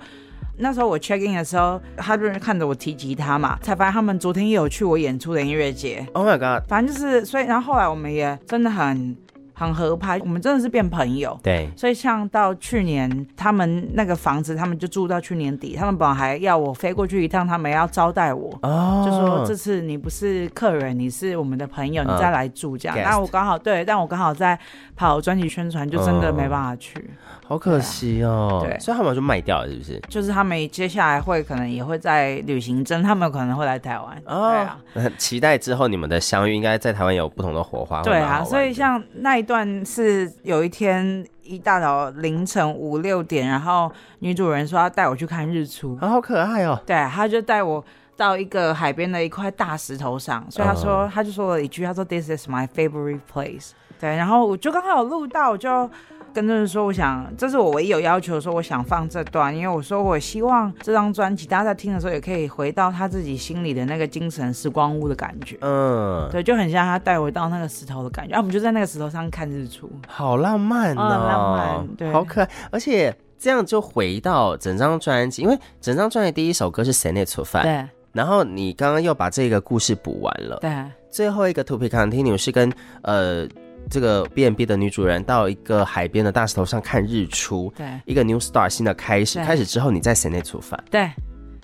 [0.57, 6.05] 那时候我 check in 的时候，他就是看着我提吉他嘛，才发现他们昨天也有去我演出的音乐节。
[6.13, 6.67] Oh my god！
[6.67, 9.15] 反正就是，所以然后后来我们也真的很
[9.53, 11.39] 很合拍，我们真的是变朋友。
[11.41, 11.69] 对。
[11.75, 18.57] 所以像到去年，他们那个房子，他们就住到去年底，他们本来还要我飞过去一趟，他们要招待我。
[18.61, 19.03] 哦。
[19.05, 22.97] 就说这次你不是客人，你是我们的朋友，你再来住这样。
[22.97, 24.57] 那、uh, 我刚好对，但我刚好在
[24.95, 26.99] 跑专辑宣传，就真的没办法去。
[26.99, 27.46] Uh.
[27.47, 29.97] 好可惜哦，对，所以他们就卖掉了，是不是？
[30.09, 34.21] 就是他们接下来会可能也会在旅行中，他们可能会来台湾。
[34.25, 38.01] 哦，对啊，期待之后你们的相遇，应该在台湾有不同的火花。
[38.01, 46.77] 对啊，所以像那一段是有一天一大早凌晨五六点，然后女主人说要带我去看日出，啊，好可爱哦。
[46.85, 47.81] 对，她就带我
[48.17, 53.69] 到一个海边的一块大石头上，所以她说，哦，他就说了一句，她说 This is my favorite place。
[53.99, 55.89] 对，然后我就刚好有录到，我就。
[56.33, 65.57] 跟就是说，我想这是我唯一有要求，说我想放这段，因为我说我希望这张专辑大家在听的时候也可以回到他自己心里的那个精神时光屋的感觉。
[65.61, 80.71] 嗯，对，就很像他带我到那个石头的感觉，啊，我们就在那个石头上看日出，好浪漫哦，嗯、浪漫，对，好可爱，而且这样就回到整张专辑，因为整张专辑第一首歌是谁内出饭，对，然后你刚刚又把这个故事补完了，对，
[81.09, 83.47] 最后一个 To Be Continue 是跟呃。
[83.89, 91.09] 这个 B n B 的女主人到一个海边的大石头上看日出，对，一个 new start 新的开始，开始之后你在室内出发，对，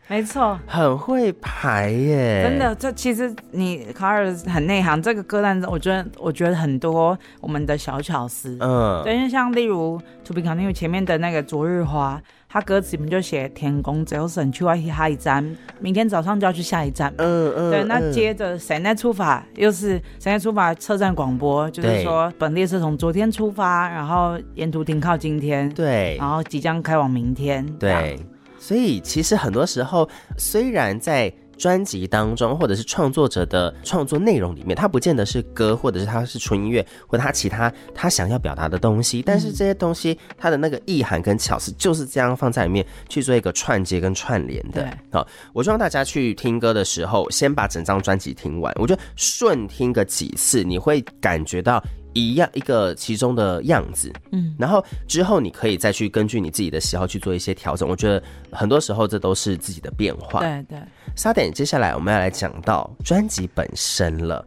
[0.08, 12.22] 没错，很会排耶，真的，这其实你卡尔很内行，这个歌单我觉得我觉得很多我们的小巧思，嗯，对，因为像例如 To Be Continued 前面的那个昨日花。
[12.54, 15.44] 他歌词里面就写天公只有省去外下一站，
[15.80, 17.12] 明天早上就要去下一站。
[17.18, 17.72] 嗯嗯。
[17.72, 19.44] 对，那接着谁在出发？
[19.56, 20.72] 又是谁在出发？
[20.76, 25.68] 车站广播就是说，本列车从昨天出发，然后沿途停靠今天。
[25.74, 26.16] 对。
[26.20, 27.66] 然后即将开往明天。
[27.80, 28.20] 对。
[28.60, 31.34] 所以其实很多时候，虽然在。
[31.58, 39.22] 专辑当中，或者是创作者的创作内容里面，它不见得是歌，或者是它是纯音乐，或者他其他他想要表达的东西。
[39.22, 44.86] 但是这些东西，它的那个意涵跟巧思就是这样放在里面去做一个串接跟串联的。
[45.12, 48.74] 好，我希望大家去听歌的时候，先把整张专辑听完。
[48.78, 51.84] 我觉得顺听个几次，你会感觉到。
[52.13, 57.88] 一样一个其中的样子，嗯，然后之后你可以再去根据你自己的喜好去做一些调整。
[57.88, 58.21] 我觉得
[58.52, 60.39] 很多时候这都是自己的变化。
[60.39, 60.80] 对对，
[61.15, 64.45] 沙点，接下来我们要来讲到专辑本身了。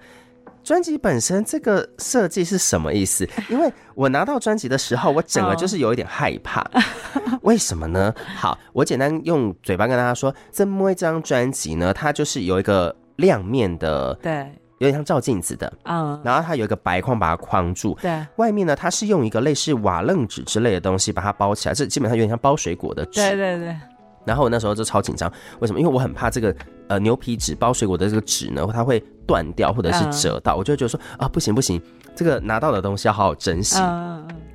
[0.64, 3.28] 专辑本身这个设计是什么意思？
[3.48, 6.68] 因为我拿到专辑的时候，我整个就是有一点害怕。
[7.42, 8.12] 为什么呢？
[8.36, 14.50] 好，我简单用嘴巴跟大家说，这么一张专辑呢，它就是有一个亮面的，对。
[14.78, 23.76] 有点像照镜子的，嗯，然后它有一个白框把它框住，对，外面呢，它是用一个类似瓦楞纸之类的东西把它包起来，这基本上有点像包水果的纸，对对对。
[24.26, 25.78] 然后我那时候就超紧张，为什么？
[25.78, 26.52] 因为我很怕这个
[26.88, 31.80] 呃牛皮纸包水果的这个纸呢，它会断掉或者是折到，嗯、我就会觉得说啊，不行不行，
[32.14, 33.80] 这个拿到的东西要好好珍惜。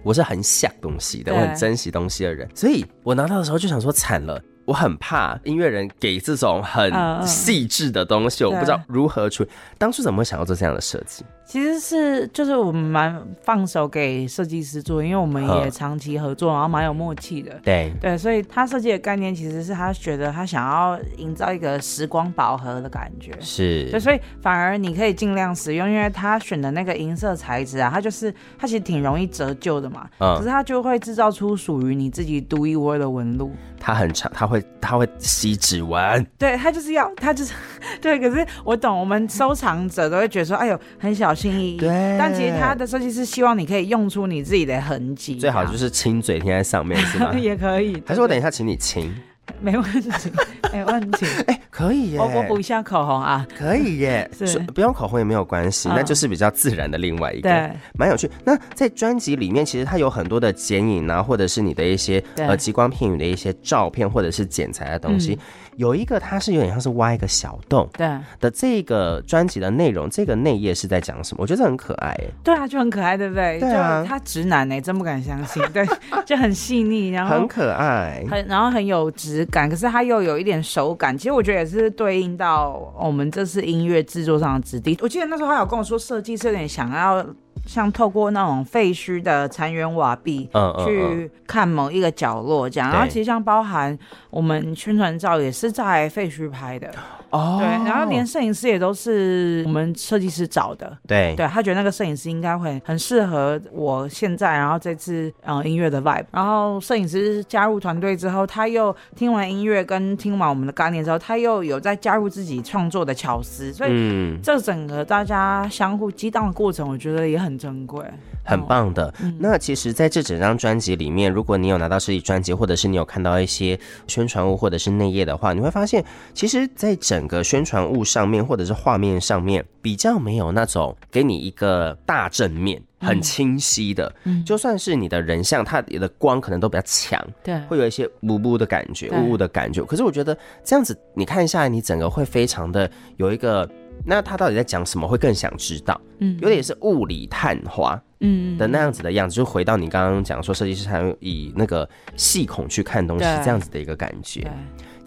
[0.03, 4.41] 我是很想东西的，我很珍惜东西的人，所以我拿到的时候就想说惨了。
[4.71, 6.89] 我很怕音乐人给这种很
[7.27, 9.49] 细致的东西，uh, 我不知道如何处理。
[9.77, 11.25] 当初怎么会想要做这样的设计？
[11.45, 17.59] 其实是就是我们蛮放手给设计师做，因为我们也长期合作，然后蛮有默契的。
[17.63, 23.33] 对对，所以他设计的概念其实是他觉得他想要营造一个时光宝盒的感觉。
[23.41, 30.07] 是，对，所以反而你可以尽量使用，因为他选的那个银色材质啊，它就是它其实挺容易折旧的嘛。
[30.19, 30.37] 嗯。
[30.37, 33.51] 可是它就会制造出属于你自己独一无二的纹路。
[33.83, 36.25] 它很长，它会它会吸指纹。
[36.37, 37.53] 对，它就是要它就是
[37.99, 38.19] 对。
[38.19, 41.77] 可是我懂，我们收藏者都会觉得说，哎呦，很小心翼翼。
[41.77, 41.89] 对。
[42.17, 45.35] 但其实他的设计师希望你可以用出你自己的痕迹。
[45.35, 47.33] 最好就是亲嘴贴在上面，是吗？
[47.39, 48.01] 也可以。
[48.05, 49.13] 还是我等一下请你亲？
[49.59, 50.09] 没问题，
[50.71, 51.25] 没问题。
[51.47, 52.19] 哎、欸，可以耶。
[52.19, 53.45] 我我补一下口红啊。
[53.57, 54.29] 可以耶。
[54.33, 54.57] 是。
[54.59, 57.49] 不用口红也没有关系，那就是比较自然的另外一个。
[57.49, 57.69] 对。
[57.97, 58.29] 蛮有趣。
[58.45, 65.33] 那在专辑里面，其实它有很多的剪影啊，或者是你的一些呃激光片语的一些照片，或者是剪裁的东西。
[65.33, 65.39] 嗯
[65.77, 68.07] 有一个，它是有点像是挖一个小洞，对
[68.39, 68.51] 的。
[68.51, 71.41] 这个专辑的内容，这个内页是在讲什么？
[71.41, 72.25] 我觉得很可爱，哎。
[72.43, 73.59] 对啊，就很可爱，对不对？
[73.59, 75.63] 对啊，他直男哎，真不敢相信。
[75.73, 75.85] 对，
[76.25, 81.17] 就很细腻，然后很可爱，很然后很有质感，可是它又有一点手感。
[81.17, 84.97] 其实我觉得也是对应到我们这次音乐制作上的质地。
[85.01, 87.25] 我记得那时候他有跟我说，设计是有点想要。
[87.65, 93.97] 像透过那种废墟的残垣瓦壁，嗯，去看某一个角落这样，然后其实像包含
[94.29, 96.91] 我们宣传照也是在废墟拍的。
[97.31, 118.03] 哦，对，然后连摄影师也都是我们设计师找的，对，对他觉得那个摄影师应该会很适合我现在，然后这次嗯音乐的 vibe，然后摄影师加入团队之后，他又听完音乐跟听完我们的概念之后，他又有在加入自己创作的巧思，所以这整个大家相互激荡的过程，我觉得也很珍贵。
[118.43, 119.13] 很棒的。
[119.21, 134.13] 嗯、那其实，在这整张专辑里面，如果你有拿到实体专辑，或者是你有看到一些宣传物或者是内页的话，你会发现，其实，在整个宣传物上面或者是画面上面，比较没有那种给你一个大正面很清晰的。
[134.23, 139.83] 嗯，就算是你的人像，它的光可能都比较强，对，会有一些雾雾的感觉，雾雾的感觉。
[139.83, 143.69] 可是我觉得这样子，你看下来，你整个会非常的有一个。
[144.03, 145.07] 那他到底在讲什么？
[145.07, 154.51] 会更想知道，嗯，有点是雾里探花，嗯的那样子的样子，就回到你刚刚讲说设计师他以那个细孔去看东西这样子的一个感觉。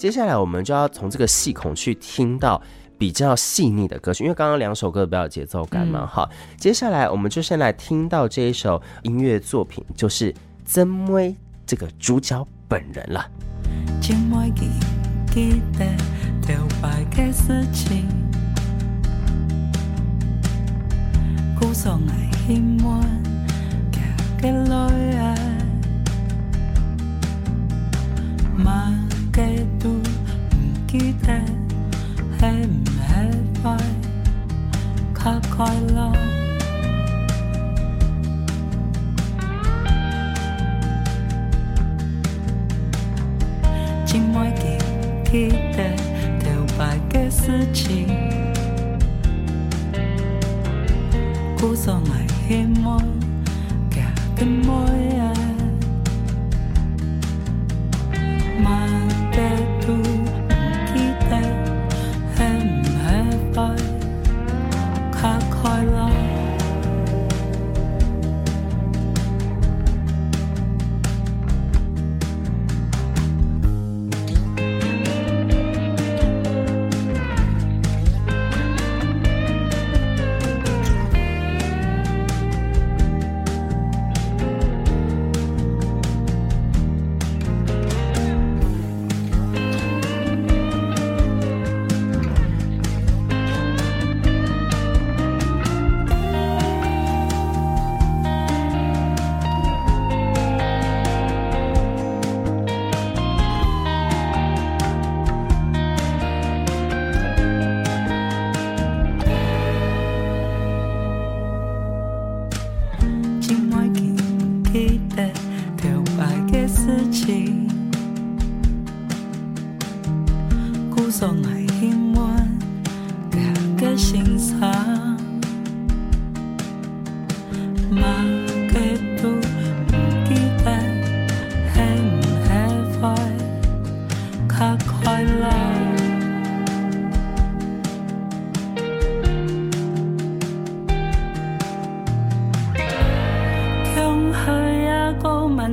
[0.04, 2.60] 接下来我们就要从这个细孔去听到
[2.98, 6.36] 比较细腻的歌曲，因为刚刚两首歌比较有节奏感嘛，哈、嗯。
[6.58, 10.34] 接下来我们就先来听到这一首音乐作品，就是
[10.66, 13.26] 曾威这个主角本人了。
[21.58, 22.10] 故作危
[22.46, 23.00] 险弯，
[23.90, 23.98] 骑
[24.42, 24.68] 嘅女
[25.16, 25.34] 啊，
[29.34, 30.02] 马嘅都唔
[30.86, 31.34] 记得，
[32.38, 33.02] 系唔系
[33.60, 33.76] 快，
[35.12, 36.12] 卡快乐。
[44.06, 44.78] 今晚记
[45.28, 45.96] 记得
[46.38, 48.06] 头发嘅事情。
[51.58, 52.98] 故作爱黑猫，
[53.90, 54.02] 假
[54.36, 54.46] 的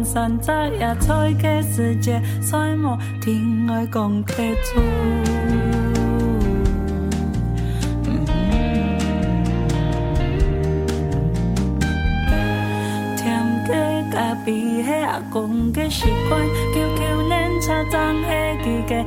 [0.04, 4.34] 山在野菜的世界，再无听爱讲客
[4.66, 5.81] 处。
[14.44, 19.06] 过隔壁的阿公嘅习惯，久久念茶总会记个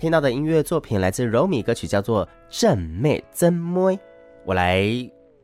[0.00, 3.80] 听到的音乐作品来自柔米，歌曲叫做《正妹真妹》。
[4.46, 4.82] 我来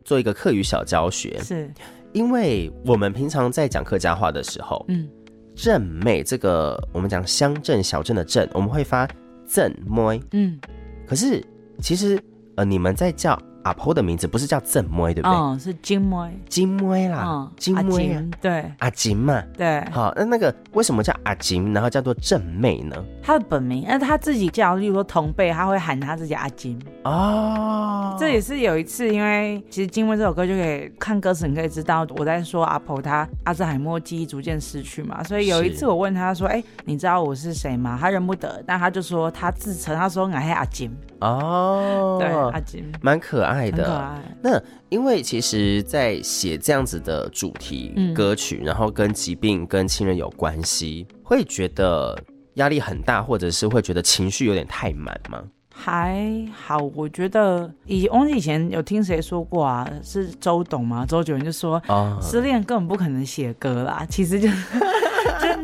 [0.02, 1.70] 做一个客语小教学，是
[2.14, 5.06] 因为我们平常在讲客家话的时候，嗯，
[5.54, 9.06] 正妹这个我们讲乡镇小镇的镇，我们会发
[9.46, 10.58] 正妹，嗯，
[11.06, 11.44] 可是
[11.82, 12.18] 其实
[12.56, 13.38] 呃，你们在叫。
[13.66, 15.36] 阿婆的名字不是叫正妹，对不对？
[15.36, 19.84] 嗯，是金妹，金妹啦，嗯、金妹啊，对，阿金嘛，对。
[19.90, 22.96] 好，那那个为什么叫阿金，然后叫做正妹呢？
[23.20, 26.78] 她的本名，那她自己叫，例如说同辈，她会喊她自己阿金。
[27.02, 35.24] 哦，这也是有一次，因为其实《金妹》这首歌就可以看歌词，你可以知道我在说阿婆她阿兹海默记忆逐渐失去嘛。
[35.24, 40.88] 所以有一次我问她说：“哎，你知道我是谁吗？”她认不得，但她就说她自称，她说我是阿金。
[41.20, 43.84] 哦，对，阿金，蛮可爱的。
[43.84, 44.22] 可爱。
[44.42, 52.18] 那因为其实，在写这样子的主题歌曲，嗯、然后跟疾病、跟亲人有关系，会觉得
[52.54, 55.42] 压力很大，或者是会觉得情绪有点太满吗？
[55.74, 59.90] 还好，我觉得以我以前有听谁说过啊？
[60.02, 61.04] 是周董吗？
[61.06, 64.06] 周杰伦就说，哦、失恋根本不可能写歌啦。
[64.08, 64.78] 其实就是。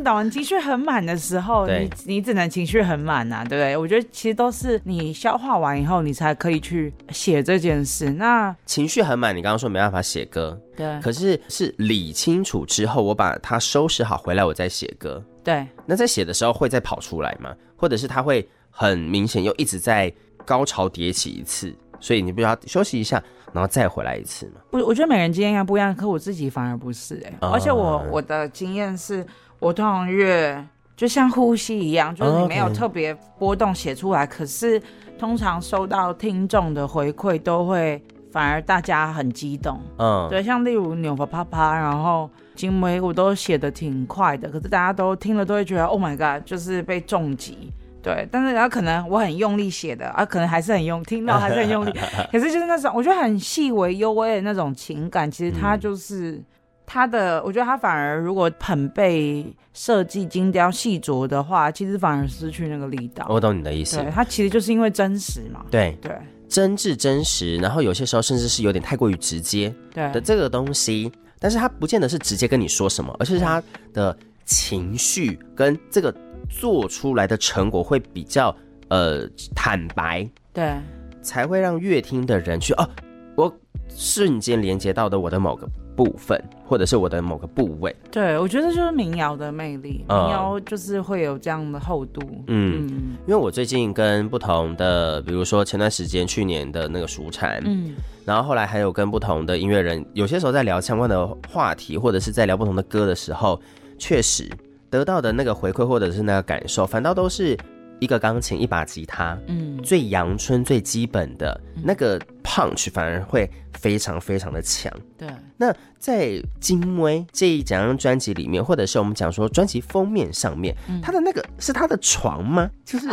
[0.03, 3.76] 真的，你情绪很满的时候，你你只能情绪很满呐、啊，对不对？
[3.76, 8.11] 我觉得其实都是你消化完以后，你才可以去写这件事。
[8.11, 11.00] 那情绪很满，你刚刚说没办法写歌，对。
[11.00, 15.24] 可是是理清楚之后，我把它收拾好回来，我再写歌。
[15.44, 15.64] 对。
[15.86, 17.55] 那在写的时候会再跑出来吗？
[17.76, 20.12] 或者是它会很明显又一直在
[20.44, 23.22] 高潮迭起一次，所以你不要休息一下，
[23.53, 24.61] 然后再回来一次吗？
[24.72, 29.24] 不，我觉得每个人经验应该不一样，可我自己反而不是哎、而且我我的经验是。
[29.63, 30.61] 我通常越
[30.97, 34.83] 就像呼吸一样，就是你没有特别波动写出来.可是
[35.17, 38.03] 通常收到听众的回馈都会
[38.33, 39.81] 反而大家很激动。
[39.99, 47.73] 嗯，对，像例如扭啪啪啪，然后金梅我都写的挺快的，可是大家都听了都会觉得 Oh my God，就是被重击。
[48.03, 51.93] 对，但是然后可能我很用力写的啊，可能还是很用，听到还是很用力，
[52.33, 56.43] 可是就是那种我觉得很细微幽微的那种情感，其实它就是。
[56.85, 63.24] 嗯他的，我觉得他反而如果很被设计精雕细琢的话，其实反而失去那个力道。
[63.30, 63.97] 我懂你的意思。
[63.97, 65.64] 对，他其实就是因为真实嘛。
[65.70, 66.12] 对对，
[66.49, 73.62] 真挚真实，然后有些时候甚至是有点太过于直接的这个东西，但是他不见得是直接跟你说什么，而是他
[73.95, 74.14] 的
[74.45, 76.14] 情绪跟这个
[76.51, 78.55] 做出来的成果会比较
[78.89, 80.74] 呃坦白，对，
[81.22, 82.87] 才会让乐听的人去哦，
[83.35, 83.51] 我
[83.89, 85.66] 瞬间连接到的我的某个。
[85.97, 92.20] 部分，或者是我的某个部位，对，我觉得就是民谣的魅力，民谣就是会有这样的厚度。
[92.47, 103.61] 嗯，嗯，因为我最近跟不同的，比如说前段时间去年的那个蜀禅，嗯，然后后来还有跟不同的音乐人，有些时候在聊相关的话题，或者是在聊不同的歌的时候，
[103.99, 104.51] 确实
[104.90, 107.57] 得到的那个回馈或者是那个感受，反倒都是。
[108.03, 114.92] 一个钢琴，一把吉他，嗯，最阳春、最基本的那个 punch 反而会非常非常的强。
[115.16, 116.26] 对，那在
[116.59, 122.68] 《金威》这一张专辑里面，或者是我们讲说专辑封面上面，嗯、他的那个是他的床吗？
[122.84, 123.07] 就是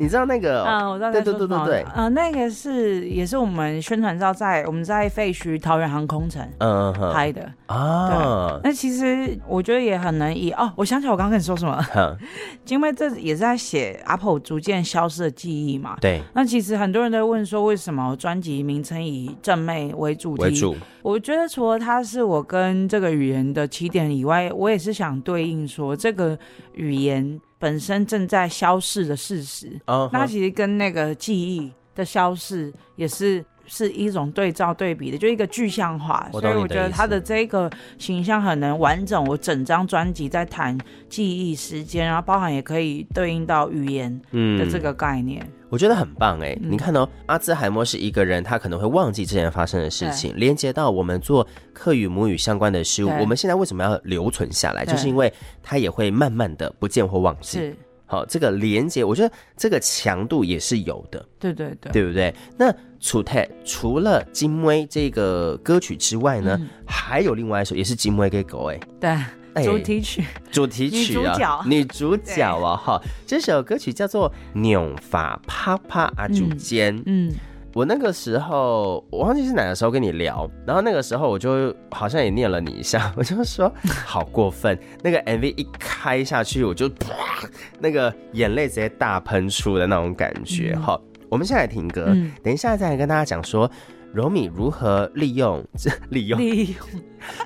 [0.00, 0.64] 你知道那个？
[0.64, 1.12] 嗯，我知道。
[1.12, 1.86] 对对对对对。
[1.94, 8.58] 嗯，那个是也是我们宣传照在我们在废墟桃园航空城嗯拍的啊。
[8.64, 11.78] 那其实我觉得也很能以哦，我想起来我刚刚跟你说什么？
[12.66, 15.98] 因为这也是在写阿婆逐渐消失的记忆嘛。
[16.00, 16.22] 对。
[16.34, 20.44] 那其实很多人都问说，为什么专辑名称以正妹为主题？
[20.44, 20.74] 为主。
[21.02, 26.38] 我觉得除了它是我跟这个语言的起点以外，我也是想对应说这个
[26.72, 27.38] 语言。
[27.60, 30.08] 本身正在消逝的事实，uh.
[30.10, 36.28] 那其实跟那个记忆的消逝也是是一种对照对比的，就一个具象化。
[36.32, 39.24] 所以我觉得他的这个形象很能完整。
[39.26, 40.76] 我整张专辑在谈
[41.08, 44.20] 记忆、时间，然后包含也可以对应到语言
[44.58, 45.40] 的这个概念。
[45.44, 53.08] 嗯我觉得很棒哎，嗯、你看哦，阿兹海默是一个人，他可能会忘记之前发生的事情，对连接到我们做客语母语相关的事物。
[53.20, 54.84] 我们现在为什么要留存下来？
[54.84, 57.72] 就是因为他也会慢慢的不见或忘记。
[58.10, 61.24] 是，好，这个连接，我觉得这个强度也是有的。
[61.38, 62.34] 对对对，对不对？
[62.58, 68.80] 那楚泰除了《金威》这个歌曲之外呢，嗯、还有另外一首也是《金威》给狗哎。
[69.00, 69.16] 对。
[69.64, 74.30] 主题曲，主题曲啊，女主角啊，哈，这首歌曲叫做
[74.60, 77.32] 《扭法啪啪》阿主间，嗯，
[77.72, 83.72] 我那个时候我忘记是哪个时候跟你聊，然后那个时候我就好像也念了你一下， 我就说
[84.04, 87.14] 好过分，那个 MV 一开下去，我就啪，
[87.78, 92.06] 那个眼泪直接大喷出的那种感觉，好，我们现在来听歌，
[92.42, 93.70] 等一下再来跟大家讲说。
[94.12, 96.76] 柔米如何利用这 利用利用，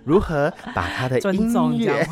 [0.03, 2.09] 如何把他的音乐，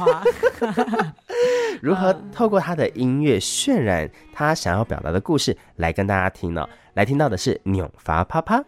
[1.83, 6.69] 如何透过他的音乐渲染他想要表达的故事，来跟大家听呢？
[6.95, 8.63] 来听到的是纽发啪啪。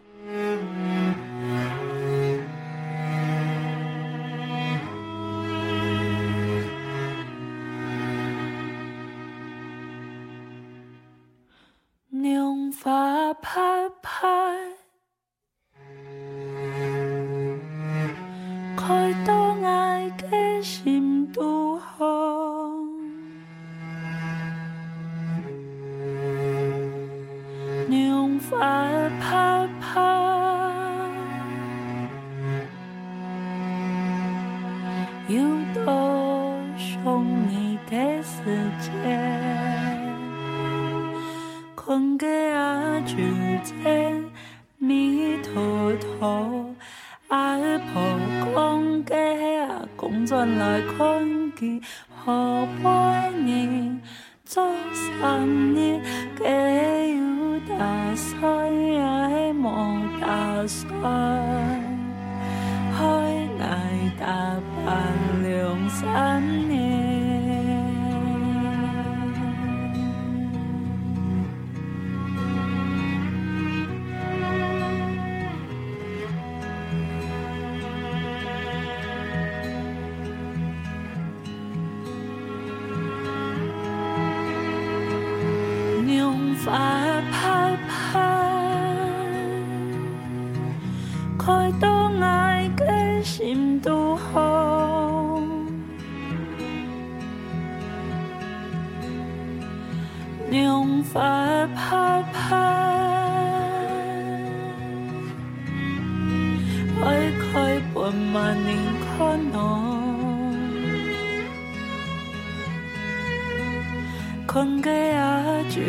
[114.55, 115.81] 困个阿就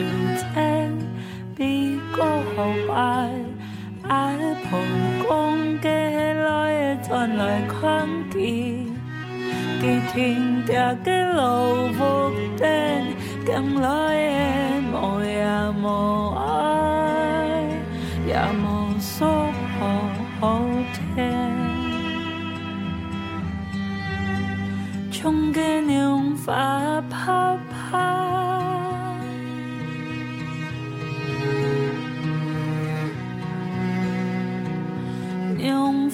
[0.57, 0.91] 在
[1.55, 3.31] 比过后摆，
[4.09, 4.33] 阿
[4.65, 4.77] 婆
[5.23, 5.29] 讲
[5.79, 5.89] 过
[6.43, 8.43] 来转来看见，
[9.81, 12.67] 佢听着个老福灯，
[13.47, 15.47] 将来的无也
[15.81, 17.63] 无爱，
[18.27, 19.29] 也无所
[20.41, 20.59] 好
[20.93, 21.23] 听，
[25.13, 27.57] 冲个纽发啪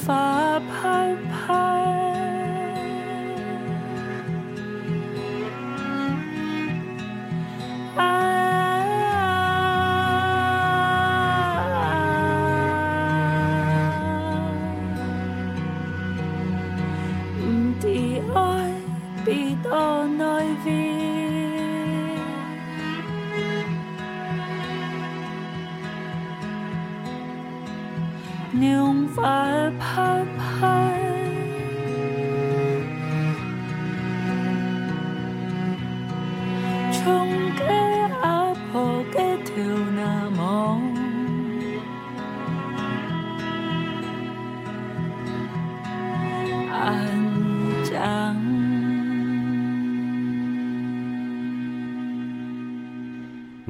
[0.04, 1.81] 发啪啪。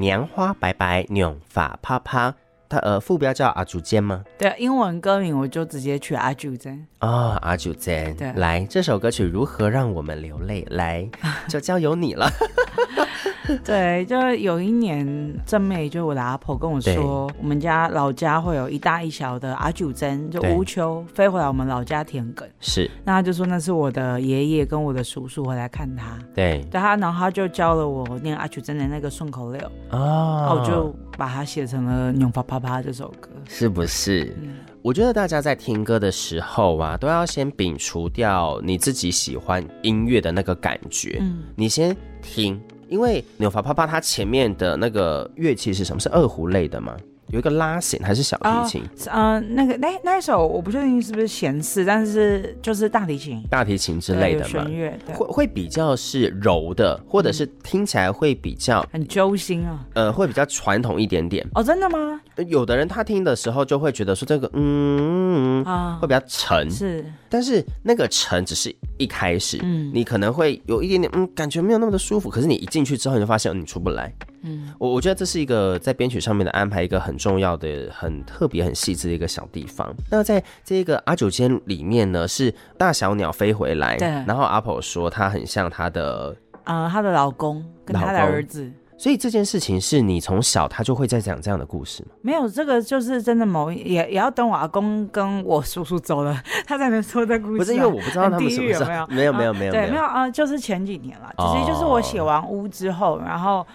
[0.02, 2.34] 棉花白白，娘发趴趴。
[2.72, 4.24] 它呃副标叫阿祖间吗？
[4.38, 6.86] 对，英文歌名我就直接取阿祖间。
[7.00, 8.16] 哦，阿祖间。
[8.16, 10.66] 对，来这首歌曲如何让我们流泪？
[10.70, 11.06] 来，
[11.48, 12.30] 就交由你了。
[13.64, 22.44] 对，就有一年正妹就我的阿婆跟我说，我们家老家会有一大一小的阿九针，就乌秋飞回来我们老家田埂。
[22.60, 26.18] 是，那他就说那是我的爷爷跟我的叔叔回来看他。
[26.34, 29.60] 对，对他，然后他就教了我念阿九针的那个顺口溜。
[29.90, 34.34] 哦，我就把它写成了《牛啪啪啪》这首歌，是不是？
[34.42, 41.18] 嗯，我觉得大家在听歌的时候啊，都要先摒除掉你自己喜欢音乐的那个感觉。
[41.20, 42.60] 嗯，你先听。
[42.88, 46.00] 因为纽法啪啪，它前面的那个乐器是什么？
[46.00, 46.94] 是二胡类的吗？
[47.32, 48.82] 有一个拉弦还是小提琴？
[48.82, 54.46] 嗯、哦呃，那个那那一首我不确定是不是弦四，但是就是大提琴、大提琴之类的嘛。
[54.48, 59.82] 弦乐会会比较是柔的，或者是听起来会比较、嗯、很揪心啊。
[59.94, 61.46] 呃，会比较传统一点点。
[61.54, 62.20] 哦，真的吗？
[62.48, 65.64] 有的人他听的时候就会觉得说这个嗯
[65.98, 67.02] 会比较沉，是。
[67.30, 74.12] 但是那个沉只是一开始，嗯，你可能会有一点点嗯感觉没有那么的舒服，可是你一进去之后你就发现你出不来。
[74.42, 79.94] 嗯，我我觉得这是一个在编曲上面的安排，一个很重要的、很特别、很细致的一个小地方。
[80.10, 84.08] 那在这个阿九间里面呢，是大小鸟飞回来，对。
[84.26, 88.70] 然后阿婆说她很像她的，呃，她的老公跟她的儿子。
[88.98, 92.10] 所以这件事情是你从小他就会在讲这样的故事吗？
[92.22, 97.58] 没有，这个就是真的某也也要等我阿公跟我叔叔走了， 他才能说这故事。
[97.58, 103.66] 不是因为我不知道他们是不是有没有没有没有没有对没有啊，就是前几年了，其实就是我写完屋之后，然后。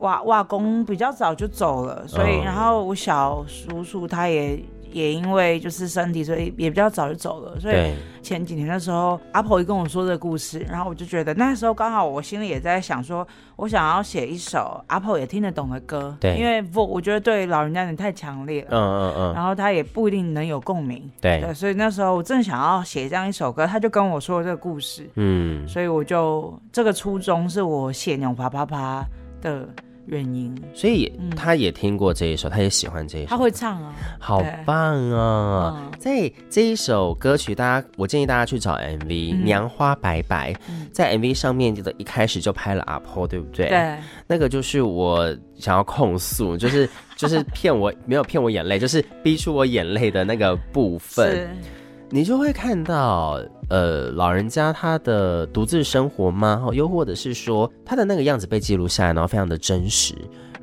[0.00, 7.60] 外外公比较早就走了，所以然后我小叔叔他也也因为就是身体，所以也比较早就走了。
[7.60, 13.26] 所以前几年的时候，阿婆一跟我说这个故事，然后我就觉得那时候刚好我心里也在想说，
[13.56, 16.16] 我想要写一首阿婆也听得懂的歌。
[16.18, 18.68] 对，因为我我觉得对老人家有点太强烈了。
[18.70, 19.34] 嗯嗯嗯。
[19.34, 21.10] 然后他也不一定能有共鸣。
[21.20, 21.40] 对。
[21.42, 25.10] 对，所以那时候我正想要写这样一首歌，他就跟我说这个故事。
[25.16, 25.66] 嗯。
[25.68, 29.04] 所以我就这个初衷是我写娘发趴趴
[29.42, 29.68] 的
[30.06, 35.74] 原因，所以他也听过这一首，嗯、他也喜欢这一首，他会唱啊，好棒啊！
[35.76, 40.52] 嗯、在这一首歌曲，大家我建议大家去找 MV、嗯《娘花白白》，
[40.92, 43.68] 在 MV 上面记得一开始就拍了阿婆，对不对？
[43.68, 43.96] 对，
[44.26, 51.48] 那个就是我想要控诉， 就是就是骗我没有骗我眼泪，就是逼出我眼泪的那个部分。
[52.08, 56.64] 你就会看到，呃，老人家他的独自生活吗？
[56.72, 60.14] 又或者是说他的那个样子被记录下来，然后非常的真实，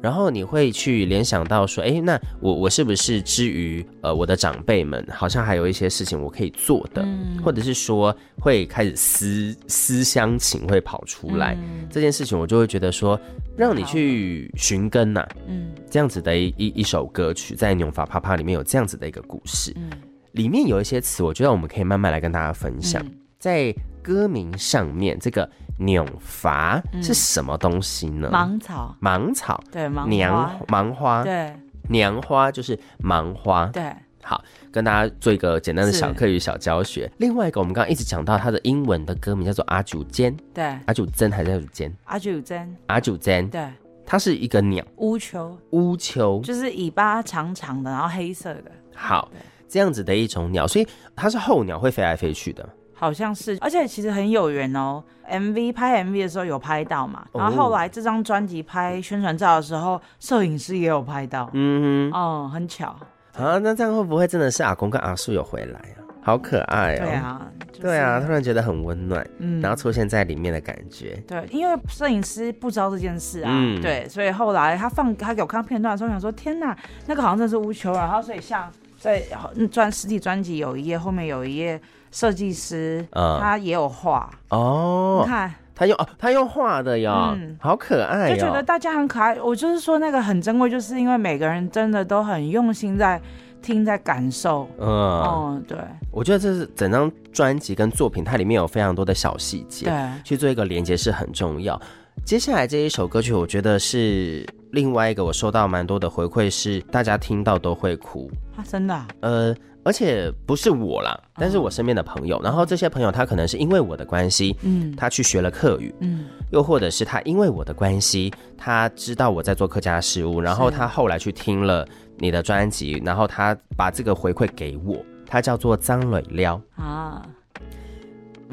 [0.01, 13.19] 然后你会去联想到说，哎，那我我是不是之于呃我的长辈们，好像还有一些事情我可以做的，嗯、或者是说会开始思思乡情会跑出来、嗯、这件事情，我就会觉得说，
[13.57, 19.89] 让你去寻根呐、啊，嗯，这样子的一一一首歌曲，在《娘发趴趴》里面有这样子的一个故事，嗯。
[20.33, 23.01] 里面有一些词，我觉得我们可以慢慢来跟大家分享。
[23.03, 28.29] 嗯、在歌名上面，这个“娘发”是什么东西呢？
[28.31, 31.55] 芒草，芒草，对，芒娘芒花，对，
[31.87, 33.93] 娘花就是芒花，对。
[34.25, 37.11] 好，跟大家做一个简单的小课语小教学。
[37.17, 41.93] 另外一个，我们刚刚一直讲到它的英文的歌名叫做阿祖间，对，阿祖间还是阿祖间？
[42.05, 43.67] 阿祖间，阿祖间，对，
[44.05, 48.71] 它是一个鸟，乌秋，乌秋，就是尾巴长长的，然后黑色的。
[48.95, 49.29] 好。
[49.73, 52.63] 这样子的一种鸟，所以它是候鸟，会飞来飞去的，
[52.93, 55.03] 好像是，而且其实很有缘哦。
[55.27, 62.89] MV 拍 MV 的时候有拍到嘛，然后后来这张专辑拍宣传照的时候，摄影师也有拍到，嗯哼，哦，很巧
[63.35, 63.57] 啊。
[63.57, 66.05] 那这样会不会真的是阿公跟阿叔有回来啊？
[66.21, 66.99] 好可爱哦。
[66.99, 71.15] 对啊，就是、对啊，突然觉得很温暖，嗯，然后出现在里面的感觉。
[71.27, 78.71] 对，因为摄影师不知道这件事啊，嗯、对，所以后来他放他给我看片段的时候，我想说天哪，那个好像真的是乌秋，然后所以像。
[79.03, 79.21] 在
[79.69, 81.77] 专实体专辑有一页，后面有一页
[82.09, 85.19] 设计师，嗯，他也有画哦。
[85.25, 89.37] 你看他用哦，他用画的呀，嗯，好可爱，就觉得大家很可爱。
[89.41, 93.21] 我就是说那个很珍贵，就是因为每个人真的都很用心在
[93.61, 94.69] 听，在感受。
[94.79, 95.77] 嗯，嗯，对，
[96.09, 99.93] 我觉得这是整张专辑跟作品，它里面有非常多的小细节，对，
[100.23, 101.77] 去做一个连接是很重要。
[102.25, 108.31] 接下来这一首歌曲，我觉得是另外一个我收到蛮多的回馈，是大家听到都会哭。
[108.55, 109.07] 啊，真的、啊？
[109.19, 109.53] 呃，
[109.83, 121.85] 而且不是我啦，但是我身边的朋友，哦、然后这些朋友他可能是因为我的关系，嗯，他去学了客语，嗯，又或者是他因为我的关系，他知道我在做客家事务，然后他后来去听了
[122.17, 124.97] 你的专辑，然后他把这个回馈给我，
[125.27, 126.59] 他叫做张磊撩。
[126.77, 127.21] 啊。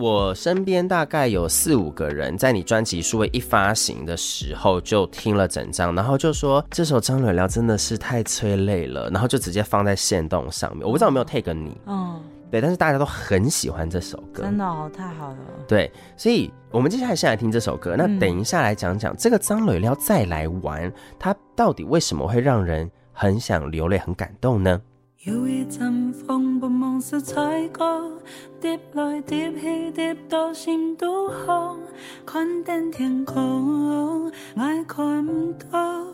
[0.00, 10.86] 我身边大概有四五个人，在你专辑数位一发行的时候就听了整张，然后就说这首张磊聊真的是太催泪了，然后就直接放在线动上面。
[10.86, 12.18] 我不知道有没有 take 你，嗯，
[12.50, 15.36] 对，但是大家都很喜欢这首歌，真的哦，太好了。
[15.68, 24.80] 对，所以我们接下来先来听这首歌，那等一下来讲讲这个张磊聊再来玩，它到底为什么会让人很想流泪、很感动呢？
[25.24, 28.10] 有一阵风不梦是彩歌，
[28.58, 31.78] 叠来叠去叠到心都红，
[32.24, 36.06] 看见天空，爱看不到，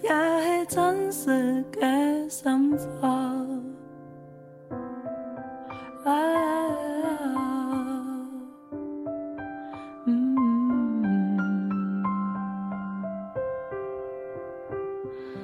[0.00, 3.06] 也是真实的生活。
[6.04, 6.14] 啊，
[10.06, 10.34] 嗯，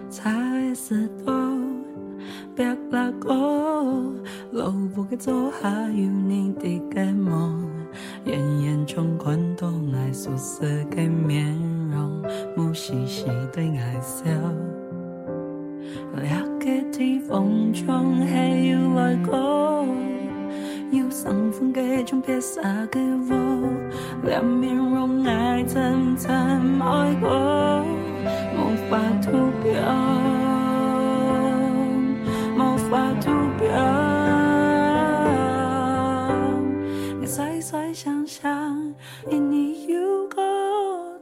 [0.08, 1.59] 才是多。
[2.60, 3.34] 别拉过，
[4.52, 7.66] 路不该走，还有你的个梦，
[8.26, 11.56] 眼眼中看到爱熟悉的面
[11.90, 12.22] 容，
[12.54, 14.24] 木细细对爱笑。
[16.20, 19.86] 两个地方中还有来过，
[20.90, 22.60] 有伤风的种别杀
[22.92, 23.70] 给我，
[24.22, 26.30] 两面容爱层层
[26.78, 27.82] 爱过，
[28.54, 29.30] 无法图
[29.64, 30.59] 标。
[32.90, 33.70] 无法图标，
[37.20, 38.92] 我细细想想，
[39.30, 40.40] 因你有个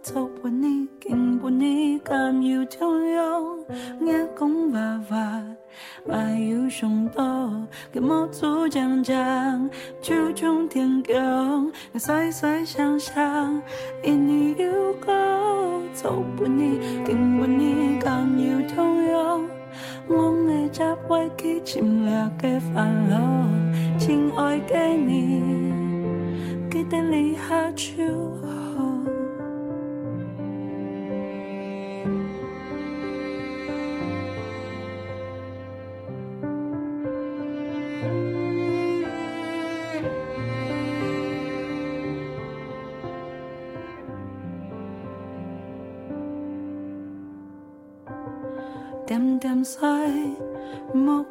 [0.01, 3.59] 走不你，经不你，敢有条用，
[4.01, 5.43] 我讲话话，
[6.11, 7.51] 爱有上道，
[7.93, 9.69] 给莫做讲讲，
[10.01, 11.71] 就从天空。
[11.93, 13.63] 我细细想想，
[14.03, 19.47] 因你有个走不你，经不你，敢有条用。
[20.79, 23.19] 爱只会去尽了的烦恼，
[23.99, 25.43] 亲爱的你，
[26.71, 28.38] 记得你下就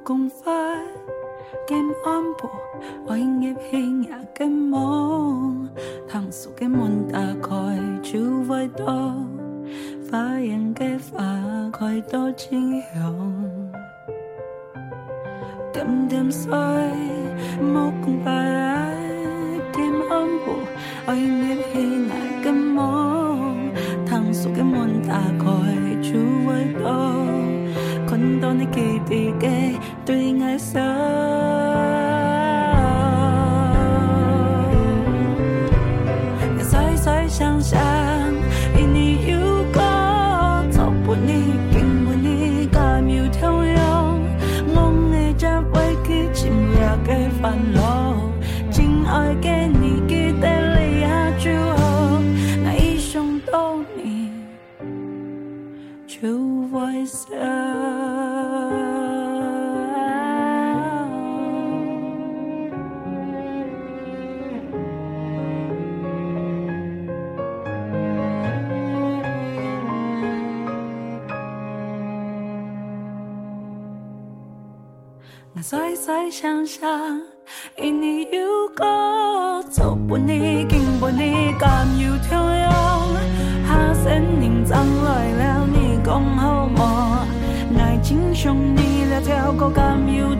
[0.04, 0.54] 共快，
[1.68, 2.50] 兼安步，
[3.08, 5.68] 爱入戏也跟梦，
[6.08, 7.50] 糖醋的门打开
[8.02, 9.14] 就会到，
[10.10, 13.62] 花园的花开到清香。
[15.74, 16.52] 点点水，
[17.62, 18.34] 莫共快，
[19.74, 20.54] 兼安步，
[21.06, 23.72] 爱入戏也跟梦，
[24.06, 25.45] 糖醋的门打开
[26.02, 26.88] 就会到。
[28.08, 30.80] 看到你记得给对爱笑，
[36.64, 37.78] 细细想想，
[38.80, 39.38] 因你有
[39.74, 39.82] 个
[40.72, 44.22] 走不你，经不你，敢有条用，
[44.74, 48.16] 我爱这委屈情了的烦恼，
[48.72, 50.47] 亲爱的你记得
[50.80, 52.22] 你下就好，
[52.64, 54.32] 那一想到你
[56.08, 56.18] 就
[56.70, 57.87] 会笑。
[75.70, 77.22] 细细想想，
[77.76, 82.72] 因你有个走不你，经不你，感有条样？
[83.68, 85.68] 下山人怎来了？
[85.68, 87.28] 你讲好么？
[87.78, 90.34] 爱情像你了条个甘有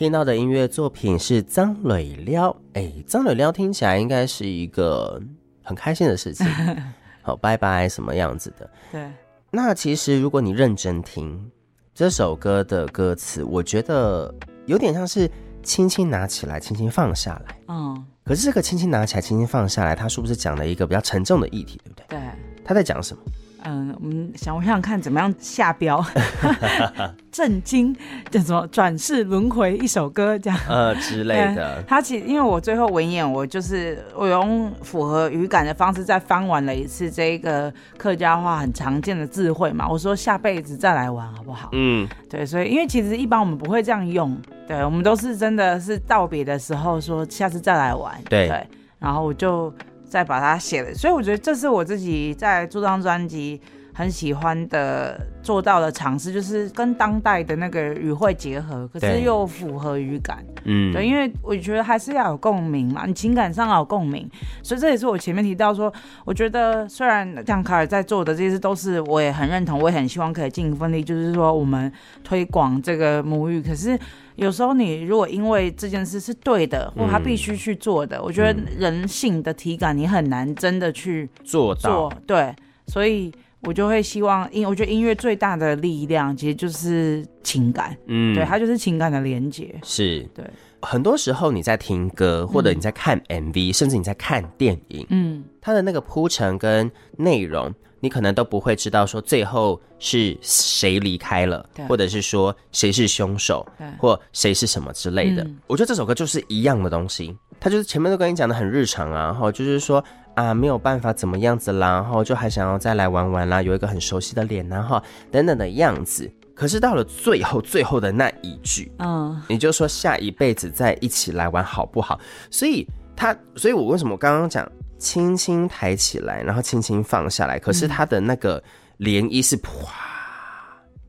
[0.00, 5.20] 听到的音乐作品是张磊撩，哎，张磊撩听起来应该是一个
[5.62, 6.46] 很开心的事情，
[7.20, 8.70] 好，拜拜什么样子的？
[8.90, 9.12] 对。
[9.50, 11.50] 那其实如果你认真听
[11.94, 14.34] 这首歌的歌词，我觉得
[14.64, 15.30] 有点像是
[15.62, 17.58] 轻轻拿起来，轻轻放下来。
[17.68, 18.02] 嗯。
[18.24, 22.06] 可是这个轻轻拿起来，轻轻放下来，它是不是讲了一个比较沉重的议题，对不对？
[22.08, 22.20] 对。
[22.64, 23.22] 他在讲什么？
[23.64, 26.04] 嗯，我们想我想想看怎么样下标，
[27.30, 27.94] 震惊
[28.30, 31.82] 叫什么转世轮回一首歌这样呃之类的。
[31.88, 39.88] 他其实因为我最后文演，我就是我用符合语感的方式再翻完了一次这个客家话很常见的智慧嘛。
[39.88, 41.68] 我说下辈子再来玩好不好？
[41.72, 44.36] 嗯，对，所以因为其实一般我们不会这样用，
[44.66, 48.66] 对，我们都是真的是道别的时候说下次再来玩，对，对，
[48.98, 49.72] 然后我就。
[50.10, 53.60] 再把它写了，所以我觉得这是我自己在做这张专辑
[53.94, 60.44] 很喜欢的做到的尝试，就是跟当代的那个语汇结合，可是又符合语感。
[60.64, 64.28] 嗯，对，因为我觉得还是要有共鸣嘛，你情感上要有共鸣，
[64.62, 65.92] 所以这也是我前面提到说，
[66.24, 71.92] 我觉得虽然像卡尔在做的这些都是我也很认同，我也很希望可以尽一份力，就是说我们
[72.24, 73.96] 推广这个母语，可是。
[74.40, 82.08] 有时候你如果因为这件事是对的，或他必须去做的，嗯，我觉得人性的体感你很难真的去做到。
[82.08, 82.54] 做对，
[82.86, 83.30] 所以
[83.62, 89.74] 我就会希望音，我觉得音乐最大的力量其实就是情感，嗯，对，它就是情感的连接。
[89.82, 90.44] 是，对。
[90.82, 97.70] 很多时候你在听歌，或者你在看 MV，嗯，甚至你在看电影，嗯，它的那个铺陈跟内容。
[98.00, 103.66] 你可能都不会知道说最后是谁离开了，或者是说谁是凶手，
[103.98, 105.46] 或谁是什么之类的。
[105.66, 110.02] 我觉得这首歌就是一样的东西，他就是前面都跟你讲的很日常啊，然后就是说
[110.34, 116.30] 啊没有办法怎么样子啦，然后就还想要再来玩玩啦，有一个很熟悉的脸，然后等等的样子。
[116.54, 122.20] 可是到了最后最后的那一句，嗯，你就说下一辈子再一起来玩好不好？
[122.50, 122.86] 所以
[123.16, 124.70] 他，所以我为什么刚刚讲？
[125.00, 127.58] 轻轻抬起来，然后轻轻放下来。
[127.58, 128.62] 可是它的那个
[128.98, 129.90] 涟漪是哗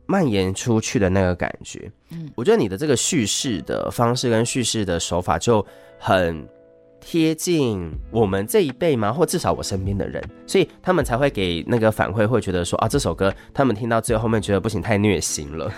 [0.07, 1.91] 蔓延出去的那个感觉。
[2.09, 5.63] 嗯，我觉得你的这个叙事的方式跟叙事的手法就
[5.99, 6.47] 很
[6.99, 15.71] 贴近我们这一辈嘛，或至少我身边的人，所以他们才会给那个反馈，会觉得说啊，这首歌他们听到最后面觉得不行，太虐心了。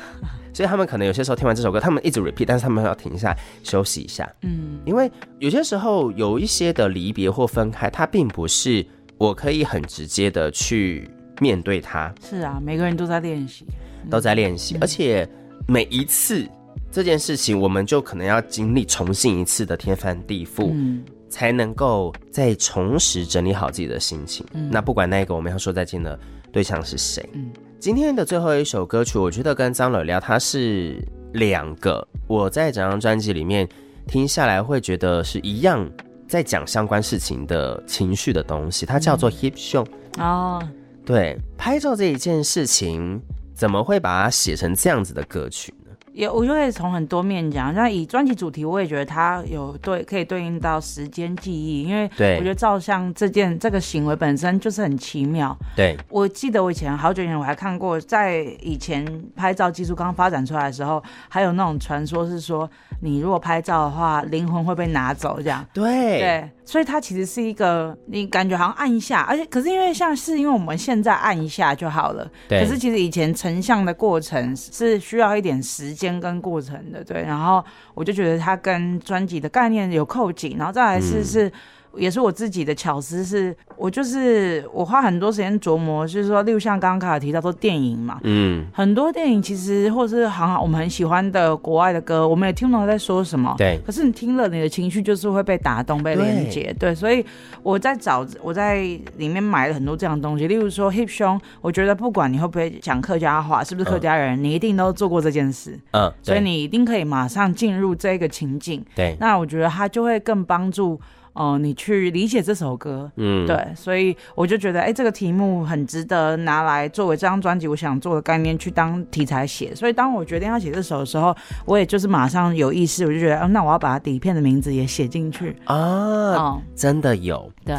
[0.54, 4.32] 所以他们可能有些时候听完这首歌，他们一直 repeat，但是他们要停下来休息一下。
[4.42, 8.86] 嗯，因为有些时候有一些的离别或分开，它并不是
[9.18, 11.10] 我可以很直接的去
[11.42, 12.14] 面对它。
[12.24, 13.66] 是啊，每个人都在练习，
[14.10, 15.28] 都在练习，而且
[15.68, 16.48] 每一次
[16.92, 24.46] 这件事情，我们就可能要经历重新一次的天翻地覆，嗯，才能够再重拾整理好自己的心情。
[24.54, 26.20] 嗯，那不管那个我们要说再见的
[26.52, 27.52] 对象是谁，嗯。
[27.84, 32.08] 今天的最后一首歌曲，我觉得跟张磊聊，它是两个。
[32.28, 33.68] 我在整张专辑里面
[34.08, 35.86] 听下来会觉得是一样
[36.26, 39.86] 在讲相关事情的情绪的东西，它叫做 Hip Show
[40.18, 40.66] 哦，
[41.06, 43.22] 对，拍照这一件事情，
[43.54, 45.74] 怎么会把它写成这样子的歌曲？
[46.14, 47.74] 也，我就可以从很多面讲。
[47.74, 52.04] 像以专辑主题，我也觉得它有对，可以对应到时间记忆，因为
[52.38, 55.58] 我觉得照相这件这个行为本身就是很奇妙。
[55.76, 59.06] 对，我记得我以前好久以前我还看过，在以前
[59.36, 62.70] 拍照技术刚发展出来的时候，还有那种传说是说，
[63.02, 65.66] 你如果拍照的话，灵魂会被拿走这样。
[65.74, 66.50] 对对。
[66.66, 72.62] 所以它其实是一个，你感觉好像按一下，而且可是因为像是因为我们现在按一下就好了，对。
[72.62, 77.22] 可是其实以前成像的过程是需要一点时间跟过程的，对。
[77.22, 81.52] 然后我就觉得它跟专辑的概念有扣紧，然后再来是、嗯、是。
[81.96, 93.80] 也是我自己的巧思是，是我就是我花很多时间琢磨，就是说，例如像刚刚卡尔提到说电影嘛，嗯，很多电影其实或者是好像我们很喜欢的国外的歌，我们也听不懂在说什么，对。
[93.86, 96.96] 可是你听了，你的情绪就是会被打动、被连接，对，对。
[96.96, 97.24] 所以
[97.62, 98.82] 我在找，我在
[99.18, 109.16] 里面买了很多这样的东西，例如说 Hip Song，我觉得不管你会不会讲客家话，是不是客家人，嗯，你一定都做过这件事，嗯，所以你一定可以马上进入这个情境，对。
[109.20, 111.00] 那我觉得它就会更帮助。
[111.34, 119.74] 哦、呃，你去理解这首歌，嗯，对，所以我就觉得，哎、欸，这个题目很值得拿来作为这张专辑我想做的概念去当题材写。
[119.74, 126.62] 所以当我决定要写这首的时候，我也就是马上有意识，我就觉得，哦，那我要把底片的名字也写进去啊、哦。
[126.76, 127.52] 真的有。
[127.66, 127.76] 对，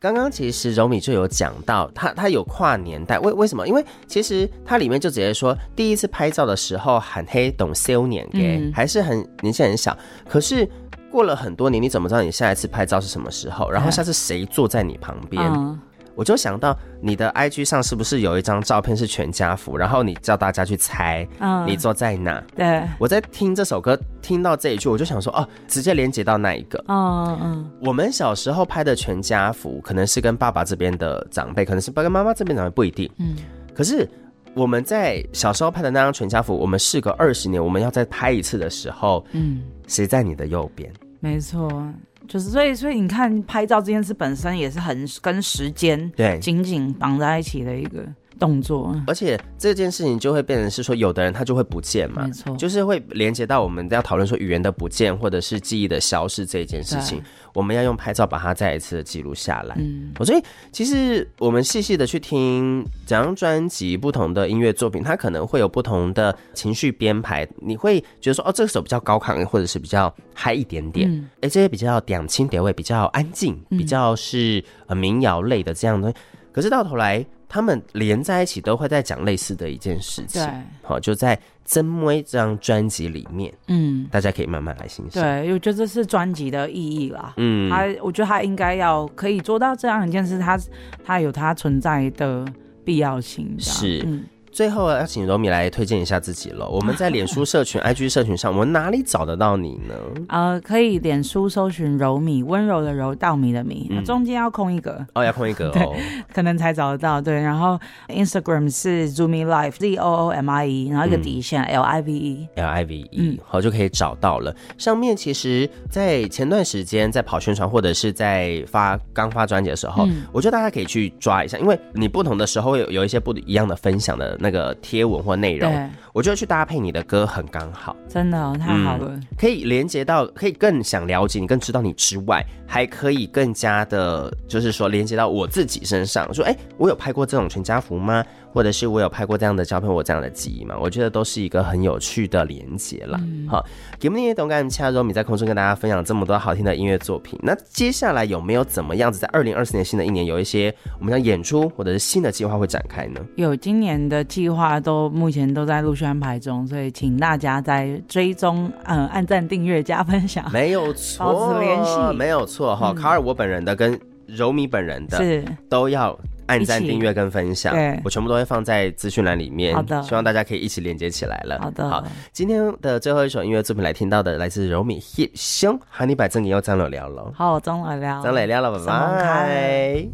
[0.00, 3.68] 刚刚其实柔米就有讲到，他他有跨年代，为为什么？
[3.68, 9.96] 因为其实它里面就直接说，第一次拍照的时候很黑，懂少年给、嗯，还是很年纪很小，
[10.28, 10.68] 可是。
[11.16, 13.70] 过了很多年，你怎么知道你下一次拍照是什么时候？
[13.70, 15.42] 然后下次谁坐在你旁边？
[15.50, 15.80] 嗯，
[16.14, 19.78] 我就想到你的 IG 上是不是有一张照片是全家福？
[19.78, 21.26] 然后你叫大家去猜，
[21.66, 22.32] 你坐在哪？
[22.56, 26.84] 嗯，对，我在听这首歌，听到这一句，我就想说，哦，直接连接到那一个。
[26.88, 33.10] 嗯嗯，我们小时候拍的全家福，可能是跟爸爸这边的长辈，可能是跟妈妈这边长辈，不一定。
[33.16, 33.36] 嗯，
[33.74, 34.06] 可是
[34.52, 40.92] 我们在小时候拍的那张全家福，我们事隔二十年，我们要再拍一次的时候，嗯，谁在你的右边？
[41.20, 41.92] 没错，
[42.28, 48.06] 就是所以所以你看拍照这件事本身也是很跟时间对紧紧绑在一起的一个。
[48.38, 57.22] 动作，而且这件事情就会变成是说，有的人他就会不见嘛，没错，就是会连接到我们要讨论说语言的不见或者是记忆的消失这一件事情，
[57.54, 59.74] 我们要用拍照把它再一次的记录下来。
[59.78, 76.12] 嗯，所以其实我们细细的去听整张专辑不同的音乐作品，它可能会有不同的情绪编排，你会觉得说，哦，这个首比较高亢，或者是比较嗨一点点，哎、嗯，这些比较点轻点位，比较安静，比较是呃民谣类的这样的，
[76.52, 77.24] 可是到头来。
[77.48, 85.22] 他们连在一起都会在讲类似的一件事情，对，好，就在《真威》这张专辑里面，嗯，大家可以慢慢来欣赏。
[85.22, 90.58] 对，我觉得这是专辑的意义啦，嗯，他，我觉得他应该要可以做到这样一件事，他
[91.04, 92.44] 他有他存在的
[92.84, 94.02] 必要性，是。
[94.06, 94.24] 嗯
[94.56, 96.66] 最后要请柔米来推荐一下自己了。
[96.66, 99.94] 我们在脸书社群、 IG 社群上，我们哪里找得到你呢？
[100.30, 105.94] 呃，可以脸书搜寻柔米，温柔的柔，稻米的米，嗯、中间要空一格哦，要空一格 哦，
[106.32, 107.20] 可能才找得到。
[107.20, 107.78] 对，然后
[108.08, 114.56] Instagram 是 Zoomy Life，Z O O M I E，然后一个底线、嗯、L I V E，L I V E，嗯，好，就可以找到了。
[114.78, 124.34] 上面其实，在前段时间在跑宣传或者是在发刚发专辑的时候，嗯、我觉得大家可以去抓一下，因为你不同的时候会有有一些不一样的分享的。
[124.46, 138.24] 那个贴文或内容，我觉得去搭配你的歌很刚好，真的、哦、太好了，嗯、可以连接到，可以更想了解你，更知道你之外，还可以更加的，就是说连接到我自己身上，说，哎、欸，我有拍过这种全家福吗？
[138.52, 143.20] 或者是我有拍过这样的照片，我这样的记忆吗，我觉得都是一个很有趣的连接啦。
[143.22, 143.62] 嗯、好，
[144.00, 147.38] 给我们也懂感，恰柔米在空中跟大家分享这么多好听的音乐作品。
[147.42, 153.20] 那接下来有没有怎么样子，在二零二四年新的一年有一些我们的演出或者是新的计划会展开呢？
[153.36, 162.94] 有，今年的计划都目前都在陆续安排中，所以请大家在追踪，嗯，按赞、订阅、加分享，没有错，保持联系，没有错哈。
[162.94, 166.18] 卡尔，我本人的跟柔米本人的是都要。
[166.48, 169.74] 按赞、订阅跟分享，我全部都会放在资讯栏里面。
[169.74, 171.58] 好的，希望大家可以一起连接起来了。
[171.60, 177.32] 好的，好，今天的最后一首音乐作品来听到的，来自柔米 hit 兄，和你摆正经又张磊聊了。
[177.34, 180.06] 好，张磊聊，张磊聊了，拜拜。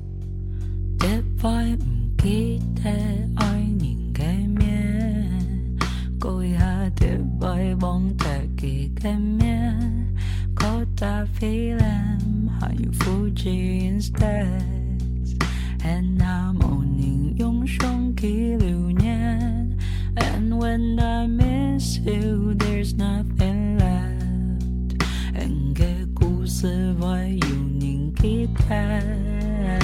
[15.85, 19.77] And I'm owning 用胸记留念
[20.15, 25.03] And when I miss you, there's nothing left.
[25.35, 25.85] And 个
[26.15, 27.49] 故事会有
[27.81, 29.81] 人记得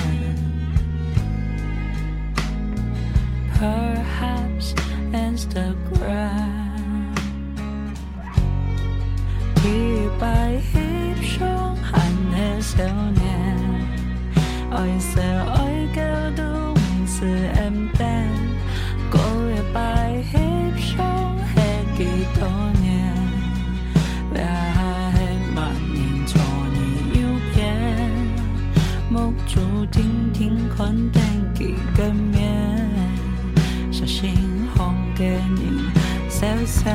[3.59, 4.75] Perhaps
[5.13, 6.49] Instagram
[9.65, 10.78] 一百英雄还
[12.59, 13.23] 很少年，
[14.73, 15.79] 爱色爱。
[17.21, 17.25] 是
[17.57, 18.29] em tên
[19.11, 19.19] cô
[19.75, 20.39] bài hết
[20.77, 21.59] sống hết
[21.97, 22.05] 几
[22.39, 22.49] 多
[22.81, 23.13] 年
[24.33, 25.13] 为爱
[25.57, 25.59] 万
[25.93, 26.41] 年做
[26.75, 26.79] 你
[27.21, 27.57] 右边
[29.11, 29.59] 目注
[29.91, 32.89] 定听困天几个面
[33.91, 34.37] 小心
[34.77, 35.91] 红给你
[36.29, 36.91] 笑笑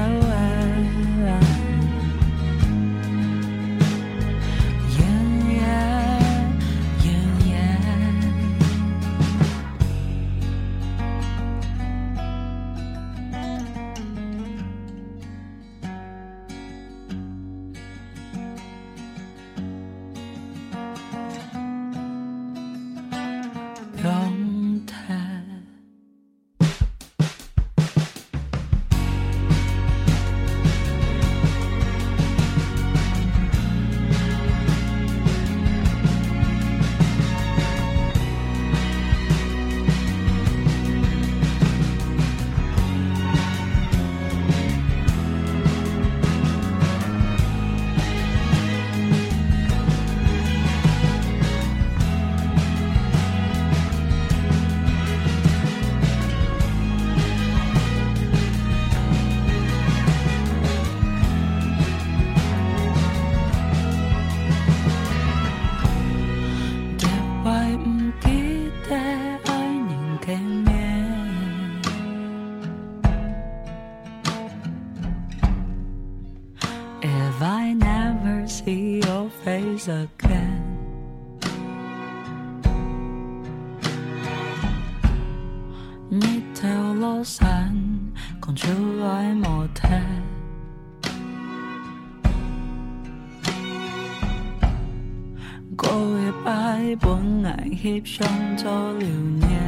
[97.83, 98.25] 本爱翕相
[98.55, 99.59] 做留念，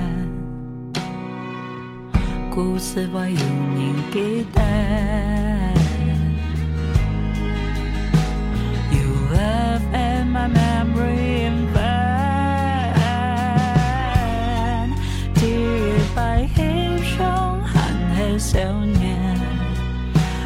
[2.49, 4.61] 故事我犹仍记得。
[8.93, 11.83] You have in my memory in vain，
[15.33, 17.75] 第一摆翕相还
[18.15, 18.55] 是少
[18.85, 19.37] 年，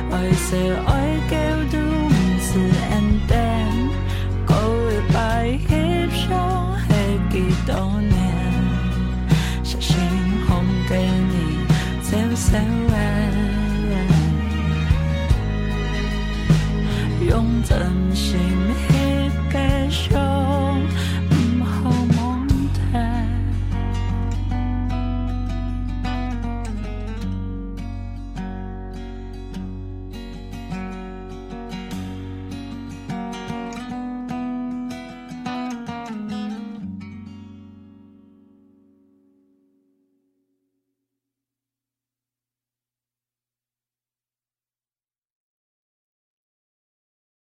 [0.10, 0.58] 爱说